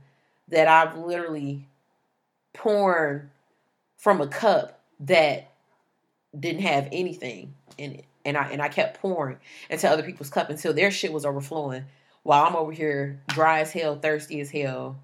that 0.48 0.68
I've 0.68 0.96
literally 0.96 1.66
poured 2.52 3.30
from 3.96 4.20
a 4.20 4.28
cup 4.28 4.80
that 5.00 5.50
didn't 6.38 6.62
have 6.62 6.88
anything 6.92 7.54
in 7.76 7.92
it. 7.94 8.04
And 8.24 8.36
I 8.36 8.48
and 8.50 8.62
I 8.62 8.68
kept 8.68 9.00
pouring 9.00 9.38
into 9.68 9.90
other 9.90 10.02
people's 10.02 10.30
cup 10.30 10.50
until 10.50 10.72
their 10.72 10.90
shit 10.90 11.12
was 11.12 11.26
overflowing 11.26 11.84
while 12.24 12.44
I'm 12.44 12.56
over 12.56 12.72
here 12.72 13.20
dry 13.28 13.60
as 13.60 13.70
hell, 13.70 13.96
thirsty 13.96 14.40
as 14.40 14.50
hell, 14.50 14.96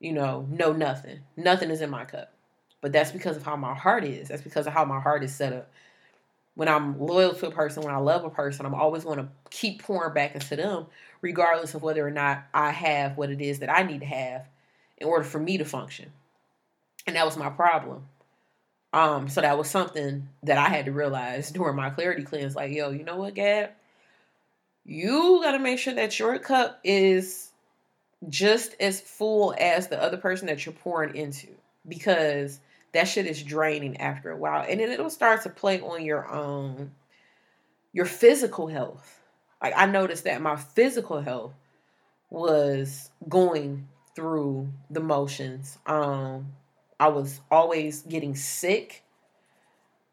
you 0.00 0.12
know, 0.12 0.48
no 0.50 0.72
nothing. 0.72 1.20
Nothing 1.36 1.70
is 1.70 1.80
in 1.80 1.90
my 1.90 2.04
cup. 2.04 2.32
But 2.80 2.92
that's 2.92 3.12
because 3.12 3.36
of 3.36 3.44
how 3.44 3.56
my 3.56 3.74
heart 3.74 4.04
is. 4.04 4.28
That's 4.28 4.42
because 4.42 4.66
of 4.66 4.72
how 4.72 4.84
my 4.84 5.00
heart 5.00 5.22
is 5.22 5.34
set 5.34 5.52
up. 5.52 5.70
When 6.54 6.68
I'm 6.68 6.98
loyal 6.98 7.34
to 7.34 7.48
a 7.48 7.50
person, 7.50 7.82
when 7.82 7.94
I 7.94 7.98
love 7.98 8.24
a 8.24 8.30
person, 8.30 8.66
I'm 8.66 8.74
always 8.74 9.04
going 9.04 9.18
to 9.18 9.28
keep 9.50 9.82
pouring 9.82 10.14
back 10.14 10.34
into 10.34 10.56
them, 10.56 10.86
regardless 11.20 11.74
of 11.74 11.82
whether 11.82 12.06
or 12.06 12.10
not 12.10 12.44
I 12.52 12.70
have 12.70 13.16
what 13.16 13.30
it 13.30 13.40
is 13.40 13.58
that 13.60 13.70
I 13.70 13.82
need 13.82 14.00
to 14.00 14.06
have 14.06 14.46
in 14.98 15.06
order 15.06 15.24
for 15.24 15.38
me 15.38 15.58
to 15.58 15.64
function. 15.64 16.12
And 17.06 17.16
that 17.16 17.24
was 17.24 17.36
my 17.36 17.50
problem. 17.50 18.06
Um, 18.92 19.28
so 19.28 19.40
that 19.40 19.58
was 19.58 19.68
something 19.68 20.28
that 20.44 20.56
I 20.56 20.68
had 20.68 20.84
to 20.86 20.92
realize 20.92 21.50
during 21.52 21.76
my 21.76 21.90
clarity 21.90 22.22
cleanse. 22.22 22.54
Like, 22.54 22.72
yo, 22.72 22.90
you 22.90 23.04
know 23.04 23.16
what, 23.16 23.34
Gab? 23.34 23.70
You 24.84 25.40
gotta 25.42 25.58
make 25.58 25.78
sure 25.78 25.94
that 25.94 26.18
your 26.18 26.38
cup 26.38 26.80
is 26.84 27.50
just 28.28 28.74
as 28.80 29.00
full 29.00 29.54
as 29.58 29.88
the 29.88 30.00
other 30.02 30.16
person 30.16 30.46
that 30.46 30.64
you're 30.64 30.74
pouring 30.74 31.16
into. 31.16 31.48
Because 31.86 32.60
that 32.92 33.08
shit 33.08 33.26
is 33.26 33.42
draining 33.42 33.98
after 33.98 34.30
a 34.30 34.36
while. 34.36 34.64
And 34.68 34.80
then 34.80 34.90
it'll 34.90 35.10
start 35.10 35.42
to 35.42 35.50
play 35.50 35.80
on 35.80 36.04
your 36.04 36.30
own 36.30 36.92
your 37.92 38.06
physical 38.06 38.66
health. 38.66 39.20
Like 39.62 39.74
I 39.76 39.86
noticed 39.86 40.24
that 40.24 40.42
my 40.42 40.56
physical 40.56 41.20
health 41.20 41.54
was 42.30 43.10
going 43.28 43.88
through 44.14 44.72
the 44.90 45.00
motions. 45.00 45.78
Um 45.86 46.52
I 47.00 47.08
was 47.08 47.40
always 47.50 48.02
getting 48.02 48.36
sick. 48.36 49.02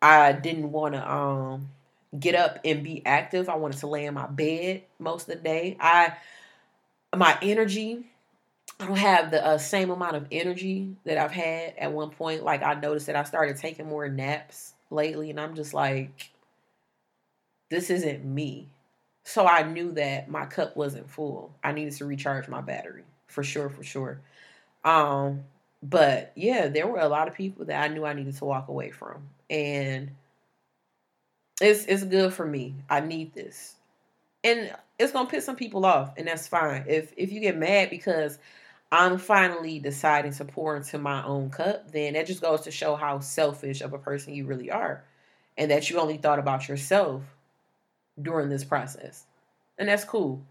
I 0.01 0.31
didn't 0.31 0.71
want 0.71 0.95
to 0.95 1.11
um 1.11 1.69
get 2.17 2.35
up 2.35 2.59
and 2.65 2.83
be 2.83 3.05
active. 3.05 3.49
I 3.49 3.55
wanted 3.55 3.79
to 3.79 3.87
lay 3.87 4.05
in 4.05 4.13
my 4.13 4.27
bed 4.27 4.83
most 4.99 5.29
of 5.29 5.35
the 5.37 5.43
day. 5.43 5.77
I 5.79 6.13
my 7.15 7.37
energy 7.41 8.05
I 8.81 8.87
don't 8.87 8.97
have 8.97 9.29
the 9.29 9.45
uh, 9.45 9.57
same 9.59 9.91
amount 9.91 10.15
of 10.15 10.25
energy 10.31 10.95
that 11.03 11.19
I've 11.19 11.31
had 11.31 11.75
at 11.77 11.91
one 11.91 12.09
point. 12.09 12.43
Like 12.43 12.63
I 12.63 12.73
noticed 12.73 13.05
that 13.07 13.15
I 13.15 13.23
started 13.23 13.57
taking 13.57 13.87
more 13.87 14.09
naps 14.09 14.73
lately 14.89 15.29
and 15.29 15.39
I'm 15.39 15.55
just 15.55 15.73
like 15.73 16.31
this 17.69 17.89
isn't 17.89 18.25
me. 18.25 18.67
So 19.23 19.45
I 19.45 19.63
knew 19.63 19.91
that 19.93 20.29
my 20.29 20.45
cup 20.45 20.75
wasn't 20.75 21.09
full. 21.09 21.53
I 21.63 21.71
needed 21.73 21.93
to 21.97 22.05
recharge 22.05 22.47
my 22.47 22.59
battery 22.61 23.03
for 23.27 23.43
sure, 23.43 23.69
for 23.69 23.83
sure. 23.83 24.19
Um 24.83 25.43
but 25.83 26.31
yeah, 26.35 26.67
there 26.67 26.87
were 26.87 26.99
a 26.99 27.07
lot 27.07 27.27
of 27.27 27.35
people 27.35 27.65
that 27.65 27.83
I 27.83 27.87
knew 27.87 28.05
I 28.05 28.13
needed 28.13 28.35
to 28.37 28.45
walk 28.45 28.67
away 28.67 28.89
from. 28.89 29.29
And 29.49 30.11
it's 31.61 31.85
it's 31.85 32.03
good 32.03 32.33
for 32.33 32.45
me. 32.45 32.75
I 32.89 32.99
need 33.01 33.33
this. 33.33 33.75
And 34.43 34.73
it's 34.99 35.11
gonna 35.11 35.29
piss 35.29 35.45
some 35.45 35.55
people 35.55 35.85
off, 35.85 36.13
and 36.17 36.27
that's 36.27 36.47
fine. 36.47 36.85
If 36.87 37.13
if 37.17 37.31
you 37.31 37.39
get 37.39 37.57
mad 37.57 37.89
because 37.89 38.39
I'm 38.91 39.17
finally 39.17 39.79
deciding 39.79 40.33
to 40.33 40.45
pour 40.45 40.75
into 40.75 40.97
my 40.97 41.23
own 41.23 41.49
cup, 41.49 41.91
then 41.91 42.13
that 42.13 42.27
just 42.27 42.41
goes 42.41 42.61
to 42.61 42.71
show 42.71 42.95
how 42.95 43.19
selfish 43.19 43.81
of 43.81 43.93
a 43.93 43.97
person 43.97 44.33
you 44.33 44.45
really 44.45 44.69
are. 44.71 45.03
And 45.57 45.71
that 45.71 45.89
you 45.89 45.99
only 45.99 46.17
thought 46.17 46.39
about 46.39 46.67
yourself 46.67 47.21
during 48.21 48.49
this 48.49 48.63
process. 48.63 49.25
And 49.77 49.87
that's 49.87 50.03
cool. 50.03 50.41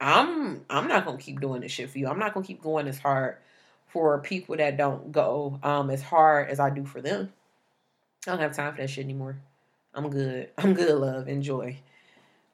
I'm 0.00 0.64
I'm 0.68 0.88
not 0.88 1.04
gonna 1.04 1.18
keep 1.18 1.40
doing 1.40 1.60
this 1.60 1.72
shit 1.72 1.90
for 1.90 1.98
you. 1.98 2.08
I'm 2.08 2.18
not 2.18 2.34
gonna 2.34 2.46
keep 2.46 2.62
going 2.62 2.86
this 2.86 2.98
hard 2.98 3.36
for 3.86 4.18
people 4.18 4.56
that 4.56 4.76
don't 4.76 5.12
go 5.12 5.60
um 5.62 5.90
as 5.90 6.02
hard 6.02 6.48
as 6.48 6.58
I 6.58 6.70
do 6.70 6.84
for 6.84 7.00
them. 7.00 7.32
I 8.26 8.30
don't 8.32 8.40
have 8.40 8.56
time 8.56 8.72
for 8.74 8.80
that 8.80 8.90
shit 8.90 9.04
anymore. 9.04 9.36
I'm 9.94 10.10
good. 10.10 10.50
I'm 10.58 10.74
good, 10.74 10.94
love. 10.94 11.28
Enjoy. 11.28 11.78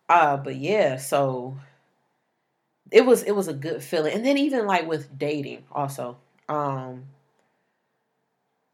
Uh, 0.09 0.37
but 0.39 0.57
yeah, 0.57 0.97
so 0.99 1.57
it 2.91 3.05
was 3.05 3.23
it 3.23 3.33
was 3.33 3.49
a 3.49 3.53
good 3.55 3.83
feeling. 3.83 4.15
And 4.15 4.25
then 4.25 4.39
even 4.39 4.67
like 4.67 4.87
with 4.87 5.19
dating 5.19 5.65
also. 5.73 6.17
Um 6.49 7.05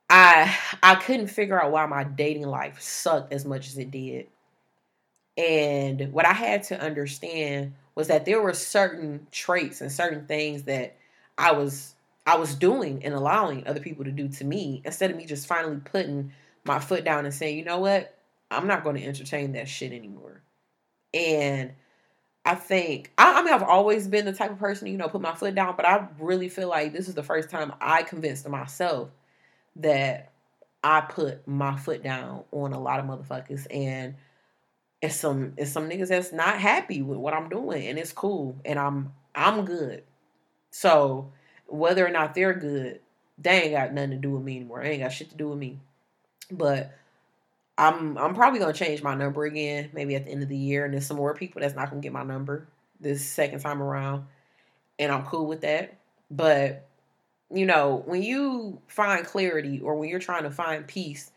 I 0.08 0.56
I 0.82 0.94
couldn't 0.96 1.26
figure 1.28 1.60
out 1.60 1.70
why 1.72 1.84
my 1.86 2.04
dating 2.04 2.46
life 2.46 2.80
sucked 2.80 3.32
as 3.34 3.44
much 3.44 3.68
as 3.68 3.76
it 3.78 3.90
did. 3.90 4.28
And 5.36 6.12
what 6.12 6.26
I 6.26 6.32
had 6.32 6.62
to 6.64 6.80
understand 6.80 7.74
was 7.94 8.08
that 8.08 8.24
there 8.24 8.40
were 8.40 8.52
certain 8.52 9.26
traits 9.32 9.80
and 9.80 9.90
certain 9.90 10.26
things 10.26 10.64
that 10.64 10.96
I 11.38 11.52
was 11.52 11.94
I 12.26 12.36
was 12.36 12.54
doing 12.54 13.04
and 13.04 13.14
allowing 13.14 13.66
other 13.66 13.80
people 13.80 14.04
to 14.04 14.12
do 14.12 14.28
to 14.28 14.44
me 14.44 14.80
instead 14.84 15.10
of 15.10 15.16
me 15.16 15.26
just 15.26 15.46
finally 15.46 15.80
putting 15.84 16.32
my 16.64 16.78
foot 16.78 17.04
down 17.04 17.24
and 17.26 17.34
saying, 17.34 17.58
you 17.58 17.64
know 17.64 17.80
what, 17.80 18.13
I'm 18.56 18.66
not 18.66 18.84
going 18.84 18.96
to 18.96 19.04
entertain 19.04 19.52
that 19.52 19.68
shit 19.68 19.92
anymore. 19.92 20.42
And 21.12 21.72
I 22.44 22.54
think 22.54 23.12
I, 23.16 23.40
I 23.40 23.42
mean 23.42 23.54
I've 23.54 23.62
always 23.62 24.06
been 24.06 24.26
the 24.26 24.32
type 24.32 24.50
of 24.50 24.58
person 24.58 24.86
you 24.88 24.98
know 24.98 25.08
put 25.08 25.20
my 25.20 25.34
foot 25.34 25.54
down, 25.54 25.74
but 25.76 25.86
I 25.86 26.08
really 26.18 26.48
feel 26.48 26.68
like 26.68 26.92
this 26.92 27.08
is 27.08 27.14
the 27.14 27.22
first 27.22 27.50
time 27.50 27.72
I 27.80 28.02
convinced 28.02 28.48
myself 28.48 29.10
that 29.76 30.32
I 30.82 31.00
put 31.00 31.46
my 31.48 31.76
foot 31.76 32.02
down 32.02 32.44
on 32.52 32.72
a 32.72 32.80
lot 32.80 33.00
of 33.00 33.06
motherfuckers 33.06 33.66
and 33.70 34.14
it's 35.00 35.16
some 35.16 35.54
it's 35.56 35.70
some 35.70 35.88
niggas 35.88 36.08
that's 36.08 36.32
not 36.32 36.58
happy 36.58 37.02
with 37.02 37.18
what 37.18 37.34
I'm 37.34 37.48
doing 37.48 37.86
and 37.86 37.98
it's 37.98 38.12
cool 38.12 38.60
and 38.64 38.78
I'm 38.78 39.12
I'm 39.34 39.64
good. 39.64 40.04
So 40.70 41.32
whether 41.66 42.06
or 42.06 42.10
not 42.10 42.34
they're 42.34 42.54
good, 42.54 43.00
they 43.38 43.62
ain't 43.62 43.72
got 43.72 43.92
nothing 43.92 44.10
to 44.10 44.16
do 44.16 44.32
with 44.32 44.42
me 44.42 44.56
anymore. 44.56 44.82
They 44.82 44.90
ain't 44.90 45.02
got 45.02 45.12
shit 45.12 45.30
to 45.30 45.36
do 45.36 45.48
with 45.48 45.58
me. 45.58 45.80
But 46.50 46.92
I'm 47.76 48.16
I'm 48.18 48.34
probably 48.34 48.60
gonna 48.60 48.72
change 48.72 49.02
my 49.02 49.14
number 49.14 49.44
again, 49.44 49.90
maybe 49.92 50.14
at 50.14 50.24
the 50.24 50.30
end 50.30 50.42
of 50.42 50.48
the 50.48 50.56
year, 50.56 50.84
and 50.84 50.94
there's 50.94 51.06
some 51.06 51.16
more 51.16 51.34
people 51.34 51.60
that's 51.60 51.74
not 51.74 51.90
gonna 51.90 52.02
get 52.02 52.12
my 52.12 52.22
number 52.22 52.68
this 53.00 53.24
second 53.24 53.60
time 53.60 53.82
around, 53.82 54.24
and 54.98 55.10
I'm 55.10 55.24
cool 55.24 55.46
with 55.46 55.62
that. 55.62 55.98
But 56.30 56.86
you 57.50 57.66
know, 57.66 58.02
when 58.06 58.22
you 58.22 58.80
find 58.88 59.26
clarity 59.26 59.80
or 59.80 59.96
when 59.96 60.08
you're 60.08 60.20
trying 60.20 60.44
to 60.44 60.50
find 60.50 60.86
peace, 60.86 61.30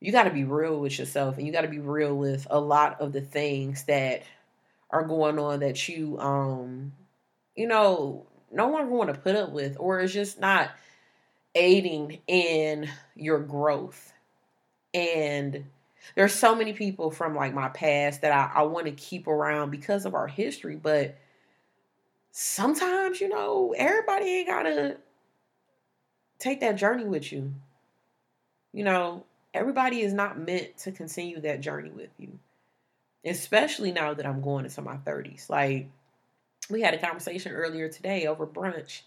you 0.00 0.12
got 0.12 0.24
to 0.24 0.30
be 0.30 0.44
real 0.44 0.80
with 0.80 0.98
yourself, 0.98 1.36
and 1.36 1.46
you 1.46 1.52
got 1.52 1.62
to 1.62 1.68
be 1.68 1.78
real 1.78 2.16
with 2.16 2.46
a 2.50 2.60
lot 2.60 3.00
of 3.00 3.12
the 3.12 3.20
things 3.20 3.84
that 3.84 4.22
are 4.90 5.04
going 5.04 5.38
on 5.38 5.60
that 5.60 5.88
you 5.88 6.18
um 6.20 6.92
you 7.56 7.66
know 7.66 8.26
no 8.52 8.68
one 8.68 8.90
want 8.90 9.12
to 9.12 9.20
put 9.20 9.34
up 9.34 9.50
with 9.50 9.76
or 9.80 10.00
it's 10.00 10.12
just 10.12 10.38
not 10.38 10.70
aiding 11.54 12.18
in 12.26 12.88
your 13.14 13.40
growth 13.40 14.12
and 14.96 15.66
there's 16.14 16.34
so 16.34 16.54
many 16.54 16.72
people 16.72 17.10
from 17.10 17.36
like 17.36 17.52
my 17.52 17.68
past 17.68 18.22
that 18.22 18.32
I, 18.32 18.60
I 18.60 18.62
want 18.62 18.86
to 18.86 18.92
keep 18.92 19.26
around 19.26 19.70
because 19.70 20.06
of 20.06 20.14
our 20.14 20.26
history, 20.26 20.76
but 20.76 21.16
sometimes, 22.30 23.20
you 23.20 23.28
know, 23.28 23.74
everybody 23.76 24.26
ain't 24.26 24.48
gotta 24.48 24.96
take 26.38 26.60
that 26.60 26.76
journey 26.76 27.04
with 27.04 27.30
you. 27.30 27.52
You 28.72 28.84
know, 28.84 29.24
everybody 29.52 30.00
is 30.00 30.14
not 30.14 30.38
meant 30.38 30.78
to 30.78 30.92
continue 30.92 31.40
that 31.40 31.60
journey 31.60 31.90
with 31.90 32.10
you. 32.18 32.38
Especially 33.24 33.92
now 33.92 34.14
that 34.14 34.24
I'm 34.24 34.40
going 34.40 34.64
into 34.64 34.80
my 34.82 34.96
30s. 34.96 35.50
Like, 35.50 35.90
we 36.70 36.80
had 36.80 36.94
a 36.94 36.98
conversation 36.98 37.52
earlier 37.52 37.88
today 37.88 38.26
over 38.26 38.46
brunch. 38.46 39.02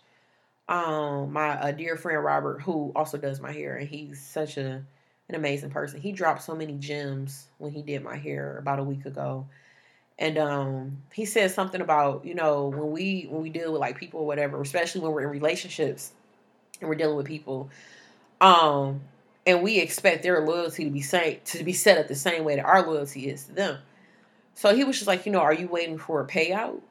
Um, 0.68 1.34
my 1.34 1.72
dear 1.72 1.96
friend 1.98 2.24
Robert, 2.24 2.62
who 2.62 2.92
also 2.96 3.18
does 3.18 3.40
my 3.40 3.52
hair, 3.52 3.78
and 3.78 3.90
he's 3.90 4.22
such 4.22 4.58
a 4.58 4.84
an 5.30 5.36
amazing 5.36 5.70
person. 5.70 6.02
He 6.02 6.12
dropped 6.12 6.42
so 6.42 6.56
many 6.56 6.74
gems 6.74 7.48
when 7.60 7.72
he 7.72 7.82
did 7.82 8.04
my 8.04 8.18
hair 8.18 8.58
about 8.58 8.80
a 8.80 8.84
week 8.84 9.06
ago. 9.06 9.48
And 10.18 10.38
um, 10.38 10.98
he 11.14 11.24
said 11.24 11.52
something 11.52 11.80
about, 11.80 12.26
you 12.26 12.36
know, 12.36 12.68
when 12.68 12.92
we 12.92 13.28
when 13.30 13.42
we 13.42 13.50
deal 13.50 13.72
with 13.72 13.80
like 13.80 13.98
people 13.98 14.20
or 14.22 14.28
whatever, 14.28 14.60
especially 14.62 15.02
when 15.02 15.12
we're 15.12 15.22
in 15.22 15.30
relationships 15.30 16.12
and 16.82 16.90
we're 16.90 16.96
dealing 16.96 17.16
with 17.16 17.28
people, 17.28 17.70
um, 18.42 19.02
and 19.46 19.64
we 19.64 19.80
expect 19.80 20.24
their 20.24 20.46
loyalty 20.46 20.84
to 20.84 20.90
be 20.90 21.02
same 21.02 21.38
to 21.46 21.64
be 21.64 21.72
set 21.72 21.98
up 21.98 22.08
the 22.08 22.16
same 22.16 22.44
way 22.44 22.58
that 22.58 22.66
our 22.66 22.86
loyalty 22.86 23.30
is 23.30 23.46
to 23.46 23.54
them. 23.54 23.78
So 24.56 24.76
he 24.76 24.84
was 24.84 24.98
just 24.98 25.08
like, 25.08 25.26
you 25.26 25.32
know, 25.32 25.40
are 25.40 25.54
you 25.54 25.70
waiting 25.70 25.98
for 25.98 26.20
a 26.20 26.28
payout? 26.28 26.82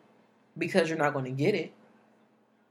Because 0.57 0.89
you're 0.89 0.97
not 0.97 1.13
going 1.13 1.27
to 1.27 1.31
get 1.31 1.55
it. 1.55 1.73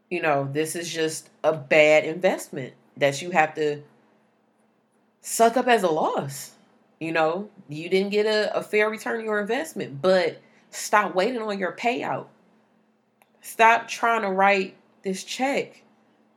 You 0.10 0.22
know, 0.22 0.50
this 0.52 0.76
is 0.76 0.92
just 0.92 1.30
a 1.44 1.54
bad 1.54 2.04
investment 2.04 2.74
that 2.96 3.22
you 3.22 3.30
have 3.32 3.54
to 3.56 3.84
suck 5.28 5.58
up 5.58 5.68
as 5.68 5.84
a 5.84 5.90
loss. 5.90 6.52
You 7.00 7.12
know, 7.12 7.50
you 7.68 7.90
didn't 7.90 8.12
get 8.12 8.26
a, 8.26 8.58
a 8.58 8.64
fair 8.64 8.90
return 8.90 9.20
on 9.20 9.26
your 9.26 9.40
investment, 9.40 10.02
but 10.02 10.42
stop 10.72 11.14
waiting 11.14 11.42
on 11.42 11.60
your 11.60 11.74
payout. 11.74 12.28
Stop 13.42 13.88
trying 13.88 14.22
to 14.22 14.30
write 14.30 14.76
this 15.04 15.24
check 15.24 15.84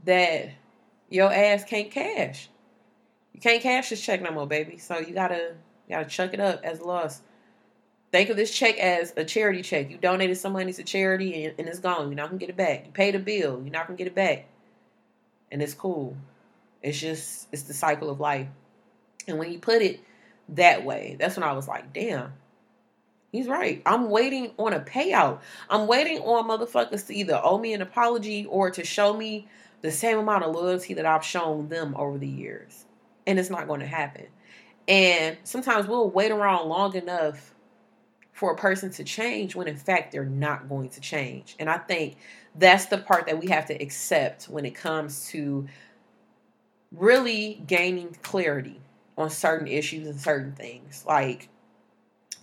that 0.05 0.51
your 1.09 1.33
ass 1.33 1.65
can't 1.65 1.91
cash. 1.91 2.51
You 3.33 3.41
can't 3.41 3.63
cash 3.63 3.91
this 3.91 4.05
check 4.05 4.21
no 4.23 4.33
more, 4.33 4.47
baby. 4.47 4.77
So 4.79 4.99
you 4.99 5.15
gotta 5.15 5.55
you 5.89 5.97
gotta 5.97 6.09
chuck 6.09 6.35
it 6.35 6.41
up 6.41 6.61
as 6.63 6.81
a 6.81 6.85
loss. 6.85 7.23
Think 8.13 8.29
of 8.29 8.37
this 8.37 8.53
check 8.53 8.77
as 8.79 9.15
a 9.17 9.25
charity 9.25 9.63
check. 9.63 9.89
You 9.89 9.99
donated 9.99 10.37
some 10.37 10.53
money 10.53 10.73
to 10.73 10.83
charity 10.83 11.45
and, 11.45 11.55
and 11.59 11.69
it's 11.69 11.79
gone. 11.79 12.09
You're 12.09 12.17
not 12.17 12.27
gonna 12.27 12.39
get 12.39 12.51
it 12.51 12.57
back. 12.57 12.87
You 12.87 12.93
paid 12.93 13.15
a 13.15 13.21
bill. 13.21 13.61
You're 13.63 13.73
not 13.73 13.87
gonna 13.87 13.97
get 13.97 14.09
it 14.09 14.15
back. 14.17 14.47
And 15.51 15.63
it's 15.63 15.75
cool. 15.75 16.17
It's 16.83 17.01
just 17.01 17.47
it's 17.53 17.63
the 17.63 17.75
cycle 17.75 18.11
of 18.11 18.21
life. 18.21 18.49
And 19.27 19.39
when 19.39 19.51
he 19.51 19.59
put 19.59 19.83
it 19.83 20.01
that 20.51 20.85
way, 20.85 21.17
that's 21.19 21.37
when 21.37 21.45
I 21.45 21.53
was 21.53 21.69
like, 21.69 21.93
damn, 21.93 22.33
he's 23.33 23.47
right. 23.47 23.83
I'm 23.87 24.11
waiting 24.11 24.53
on 24.59 24.73
a 24.73 24.81
payout. 24.81 25.41
I'm 25.69 25.87
waiting 25.87 26.19
on 26.19 26.49
motherfuckers 26.49 27.07
to 27.07 27.15
either 27.15 27.41
owe 27.43 27.59
me 27.59 27.73
an 27.73 27.83
apology 27.83 28.47
or 28.47 28.71
to 28.71 28.85
show 28.85 29.17
me 29.17 29.49
the 29.83 29.91
same 29.91 30.19
amount 30.19 30.45
of 30.45 30.55
loyalty 30.55 30.95
that 30.95 31.07
I've 31.07 31.25
shown 31.25 31.69
them 31.69 31.95
over 31.97 32.19
the 32.19 32.29
years. 32.29 32.85
And 33.27 33.39
it's 33.39 33.51
not 33.51 33.67
going 33.67 33.81
to 33.81 33.87
happen. 33.87 34.27
And 34.89 35.37
sometimes 35.45 35.87
we'll 35.87 36.11
wait 36.11 36.33
around 36.33 36.69
long 36.69 36.95
enough 36.97 37.55
for 38.33 38.53
a 38.53 38.57
person 38.57 38.91
to 38.91 39.05
change 39.05 39.55
when 39.55 39.69
in 39.69 39.77
fact 39.77 40.13
they're 40.13 40.25
not 40.25 40.69
going 40.69 40.89
to 40.91 41.01
change. 41.01 41.57
And 41.59 41.69
I 41.69 41.79
think 41.79 42.17
that's 42.57 42.87
the 42.87 42.99
part 42.99 43.27
that 43.27 43.39
we 43.39 43.49
have 43.51 43.67
to 43.67 43.75
accept 43.75 44.45
when 44.45 44.65
it 44.65 44.75
comes 44.75 45.29
to 45.29 45.69
really 46.91 47.63
gaining 47.67 48.17
clarity 48.23 48.81
on 49.21 49.31
certain 49.31 49.67
issues 49.67 50.07
and 50.07 50.21
certain 50.21 50.53
things. 50.53 51.05
Like 51.07 51.49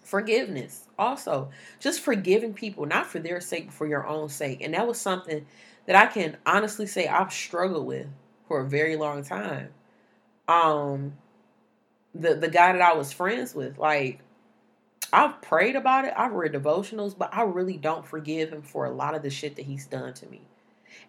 forgiveness. 0.04 0.86
Also, 0.98 1.50
just 1.80 2.00
forgiving 2.00 2.54
people, 2.54 2.86
not 2.86 3.06
for 3.06 3.20
their 3.20 3.42
sake, 3.42 3.68
but 3.68 3.74
for 3.74 3.88
your 3.88 4.08
own 4.08 4.30
sake. 4.30 4.62
And 4.62 4.74
that 4.74 4.88
was 4.88 5.00
something 5.00 5.46
that 5.86 5.96
I 5.96 6.08
can 6.08 6.38
honestly 6.46 6.88
say 6.88 7.08
I've 7.08 7.34
struggled 7.34 7.86
with 7.86 8.08
for 8.48 8.62
a 8.62 8.70
very 8.70 8.96
long 8.96 9.24
time. 9.24 9.70
Um 10.48 11.14
the 12.16 12.36
the 12.36 12.50
guy 12.50 12.72
that 12.72 12.82
I 12.82 12.94
was 12.94 13.12
friends 13.12 13.54
with, 13.54 13.78
like 13.78 14.22
I've 15.12 15.42
prayed 15.42 15.76
about 15.76 16.06
it, 16.06 16.14
I've 16.16 16.34
read 16.34 16.54
devotionals, 16.54 17.18
but 17.18 17.34
I 17.34 17.44
really 17.44 17.78
don't 17.78 18.06
forgive 18.06 18.52
him 18.52 18.62
for 18.62 18.86
a 18.86 18.92
lot 18.92 19.16
of 19.16 19.24
the 19.24 19.30
shit 19.30 19.56
that 19.58 19.66
he's 19.66 19.86
done 19.88 20.14
to 20.16 20.26
me. 20.28 20.42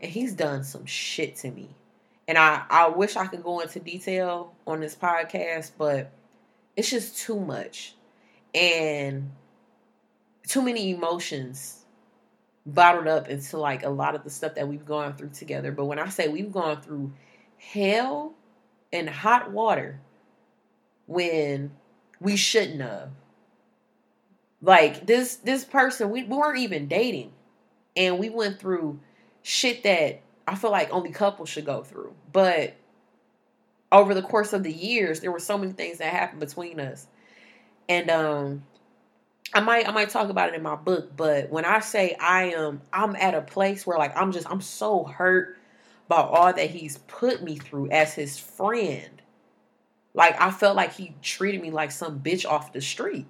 And 0.01 0.11
he's 0.11 0.35
done 0.35 0.65
some 0.65 0.87
shit 0.87 1.37
to 1.37 1.51
me 1.51 1.71
and 2.29 2.37
I, 2.39 2.63
I 2.69 2.89
wish 2.89 3.17
I 3.17 3.27
could 3.27 3.43
go 3.43 3.61
into 3.61 3.81
detail 3.81 4.55
on 4.67 4.81
this 4.81 4.95
podcast, 4.95 5.73
but 5.79 6.13
it's 6.77 6.91
just 6.91 7.19
too 7.19 7.41
much 7.41 7.95
and 8.55 9.33
too 10.47 10.63
many 10.63 10.91
emotions 10.91 11.87
bottled 12.67 13.09
up 13.09 13.29
into 13.29 13.57
like 13.57 13.83
a 13.83 13.89
lot 13.89 14.15
of 14.15 14.25
the 14.25 14.31
stuff 14.31 14.55
that 14.55 14.69
we've 14.69 14.85
gone 14.85 15.17
through 15.17 15.31
together. 15.31 15.73
But 15.73 15.87
when 15.87 15.99
I 15.99 16.11
say 16.11 16.29
we've 16.29 16.53
gone 16.53 16.83
through 16.83 17.13
hell 17.57 18.35
and 18.93 19.09
hot 19.09 19.51
water 19.51 20.01
when 21.07 21.73
we 22.21 22.37
shouldn't 22.37 22.81
have. 22.81 23.11
Like 24.61 25.07
this 25.07 25.37
this 25.37 25.65
person, 25.65 26.11
we, 26.11 26.25
we 26.25 26.37
weren't 26.37 26.59
even 26.59 26.89
dating. 26.89 27.33
And 27.97 28.19
we 28.19 28.29
went 28.29 28.61
through 28.61 29.01
shit 29.43 29.83
that 29.85 30.21
I 30.49 30.55
feel 30.55 30.71
like 30.71 30.91
only 30.91 31.11
couples 31.11 31.49
should 31.49 31.67
go 31.67 31.83
through. 31.83 32.15
But 32.33 32.75
over 33.93 34.15
the 34.15 34.23
course 34.23 34.53
of 34.53 34.63
the 34.63 34.73
years, 34.73 35.21
there 35.21 35.33
were 35.33 35.39
so 35.39 35.59
many 35.59 35.73
things 35.73 35.99
that 35.99 36.13
happened 36.13 36.41
between 36.41 36.81
us. 36.81 37.07
And 37.89 38.11
um 38.11 38.63
I 39.55 39.61
might 39.61 39.89
I 39.89 39.93
might 39.93 40.11
talk 40.11 40.29
about 40.29 40.51
it 40.51 40.55
in 40.55 40.63
my 40.63 40.77
book, 40.77 41.17
but 41.17 41.51
when 41.51 41.65
I 41.65 41.81
say 41.81 42.17
I 42.21 42.53
am 42.55 42.83
I'm 42.93 43.17
at 43.17 43.35
a 43.35 43.43
place 43.43 43.87
where 43.87 43.99
like 43.99 44.17
I'm 44.17 44.33
just 44.33 44.51
I'm 44.51 44.61
so 44.61 45.05
hurt 45.05 45.57
by 46.09 46.17
all 46.17 46.53
that 46.53 46.71
he's 46.71 46.99
put 46.99 47.43
me 47.43 47.57
through 47.57 47.91
as 47.91 48.15
his 48.15 48.39
friend. 48.39 49.23
Like 50.15 50.41
I 50.41 50.51
felt 50.51 50.77
like 50.77 50.95
he 50.95 51.15
treated 51.23 51.61
me 51.63 51.71
like 51.71 51.91
some 51.91 52.21
bitch 52.21 52.47
off 52.47 52.73
the 52.73 52.81
street 52.81 53.27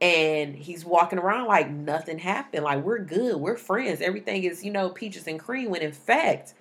and 0.00 0.54
he's 0.54 0.84
walking 0.84 1.18
around 1.18 1.46
like 1.48 1.70
nothing 1.70 2.18
happened. 2.18 2.64
Like 2.64 2.84
we're 2.84 3.00
good, 3.00 3.36
we're 3.36 3.56
friends. 3.56 4.00
Everything 4.00 4.44
is, 4.44 4.64
you 4.64 4.70
know, 4.70 4.90
peaches 4.90 5.26
and 5.26 5.38
cream. 5.38 5.70
When 5.70 5.82
in 5.82 5.92
fact, 5.92 6.54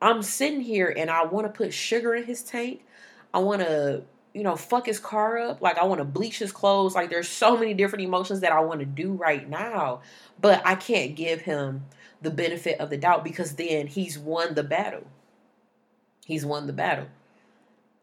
I'm 0.00 0.22
sitting 0.22 0.60
here 0.60 0.92
and 0.96 1.10
I 1.10 1.24
want 1.24 1.46
to 1.46 1.52
put 1.52 1.72
sugar 1.72 2.14
in 2.14 2.24
his 2.24 2.42
tank. 2.42 2.84
I 3.34 3.38
want 3.40 3.60
to, 3.60 4.02
you 4.32 4.42
know, 4.42 4.56
fuck 4.56 4.86
his 4.86 4.98
car 4.98 5.38
up. 5.38 5.60
Like 5.60 5.78
I 5.78 5.84
want 5.84 5.98
to 5.98 6.04
bleach 6.04 6.38
his 6.38 6.52
clothes. 6.52 6.94
Like 6.94 7.10
there's 7.10 7.28
so 7.28 7.56
many 7.56 7.74
different 7.74 8.04
emotions 8.04 8.40
that 8.40 8.52
I 8.52 8.60
want 8.60 8.80
to 8.80 8.86
do 8.86 9.12
right 9.12 9.48
now, 9.48 10.00
but 10.40 10.62
I 10.64 10.74
can't 10.74 11.14
give 11.14 11.42
him 11.42 11.84
the 12.22 12.30
benefit 12.30 12.80
of 12.80 12.88
the 12.88 12.96
doubt 12.96 13.22
because 13.24 13.54
then 13.54 13.86
he's 13.86 14.18
won 14.18 14.54
the 14.54 14.62
battle. 14.62 15.06
He's 16.24 16.46
won 16.46 16.66
the 16.66 16.72
battle. 16.72 17.08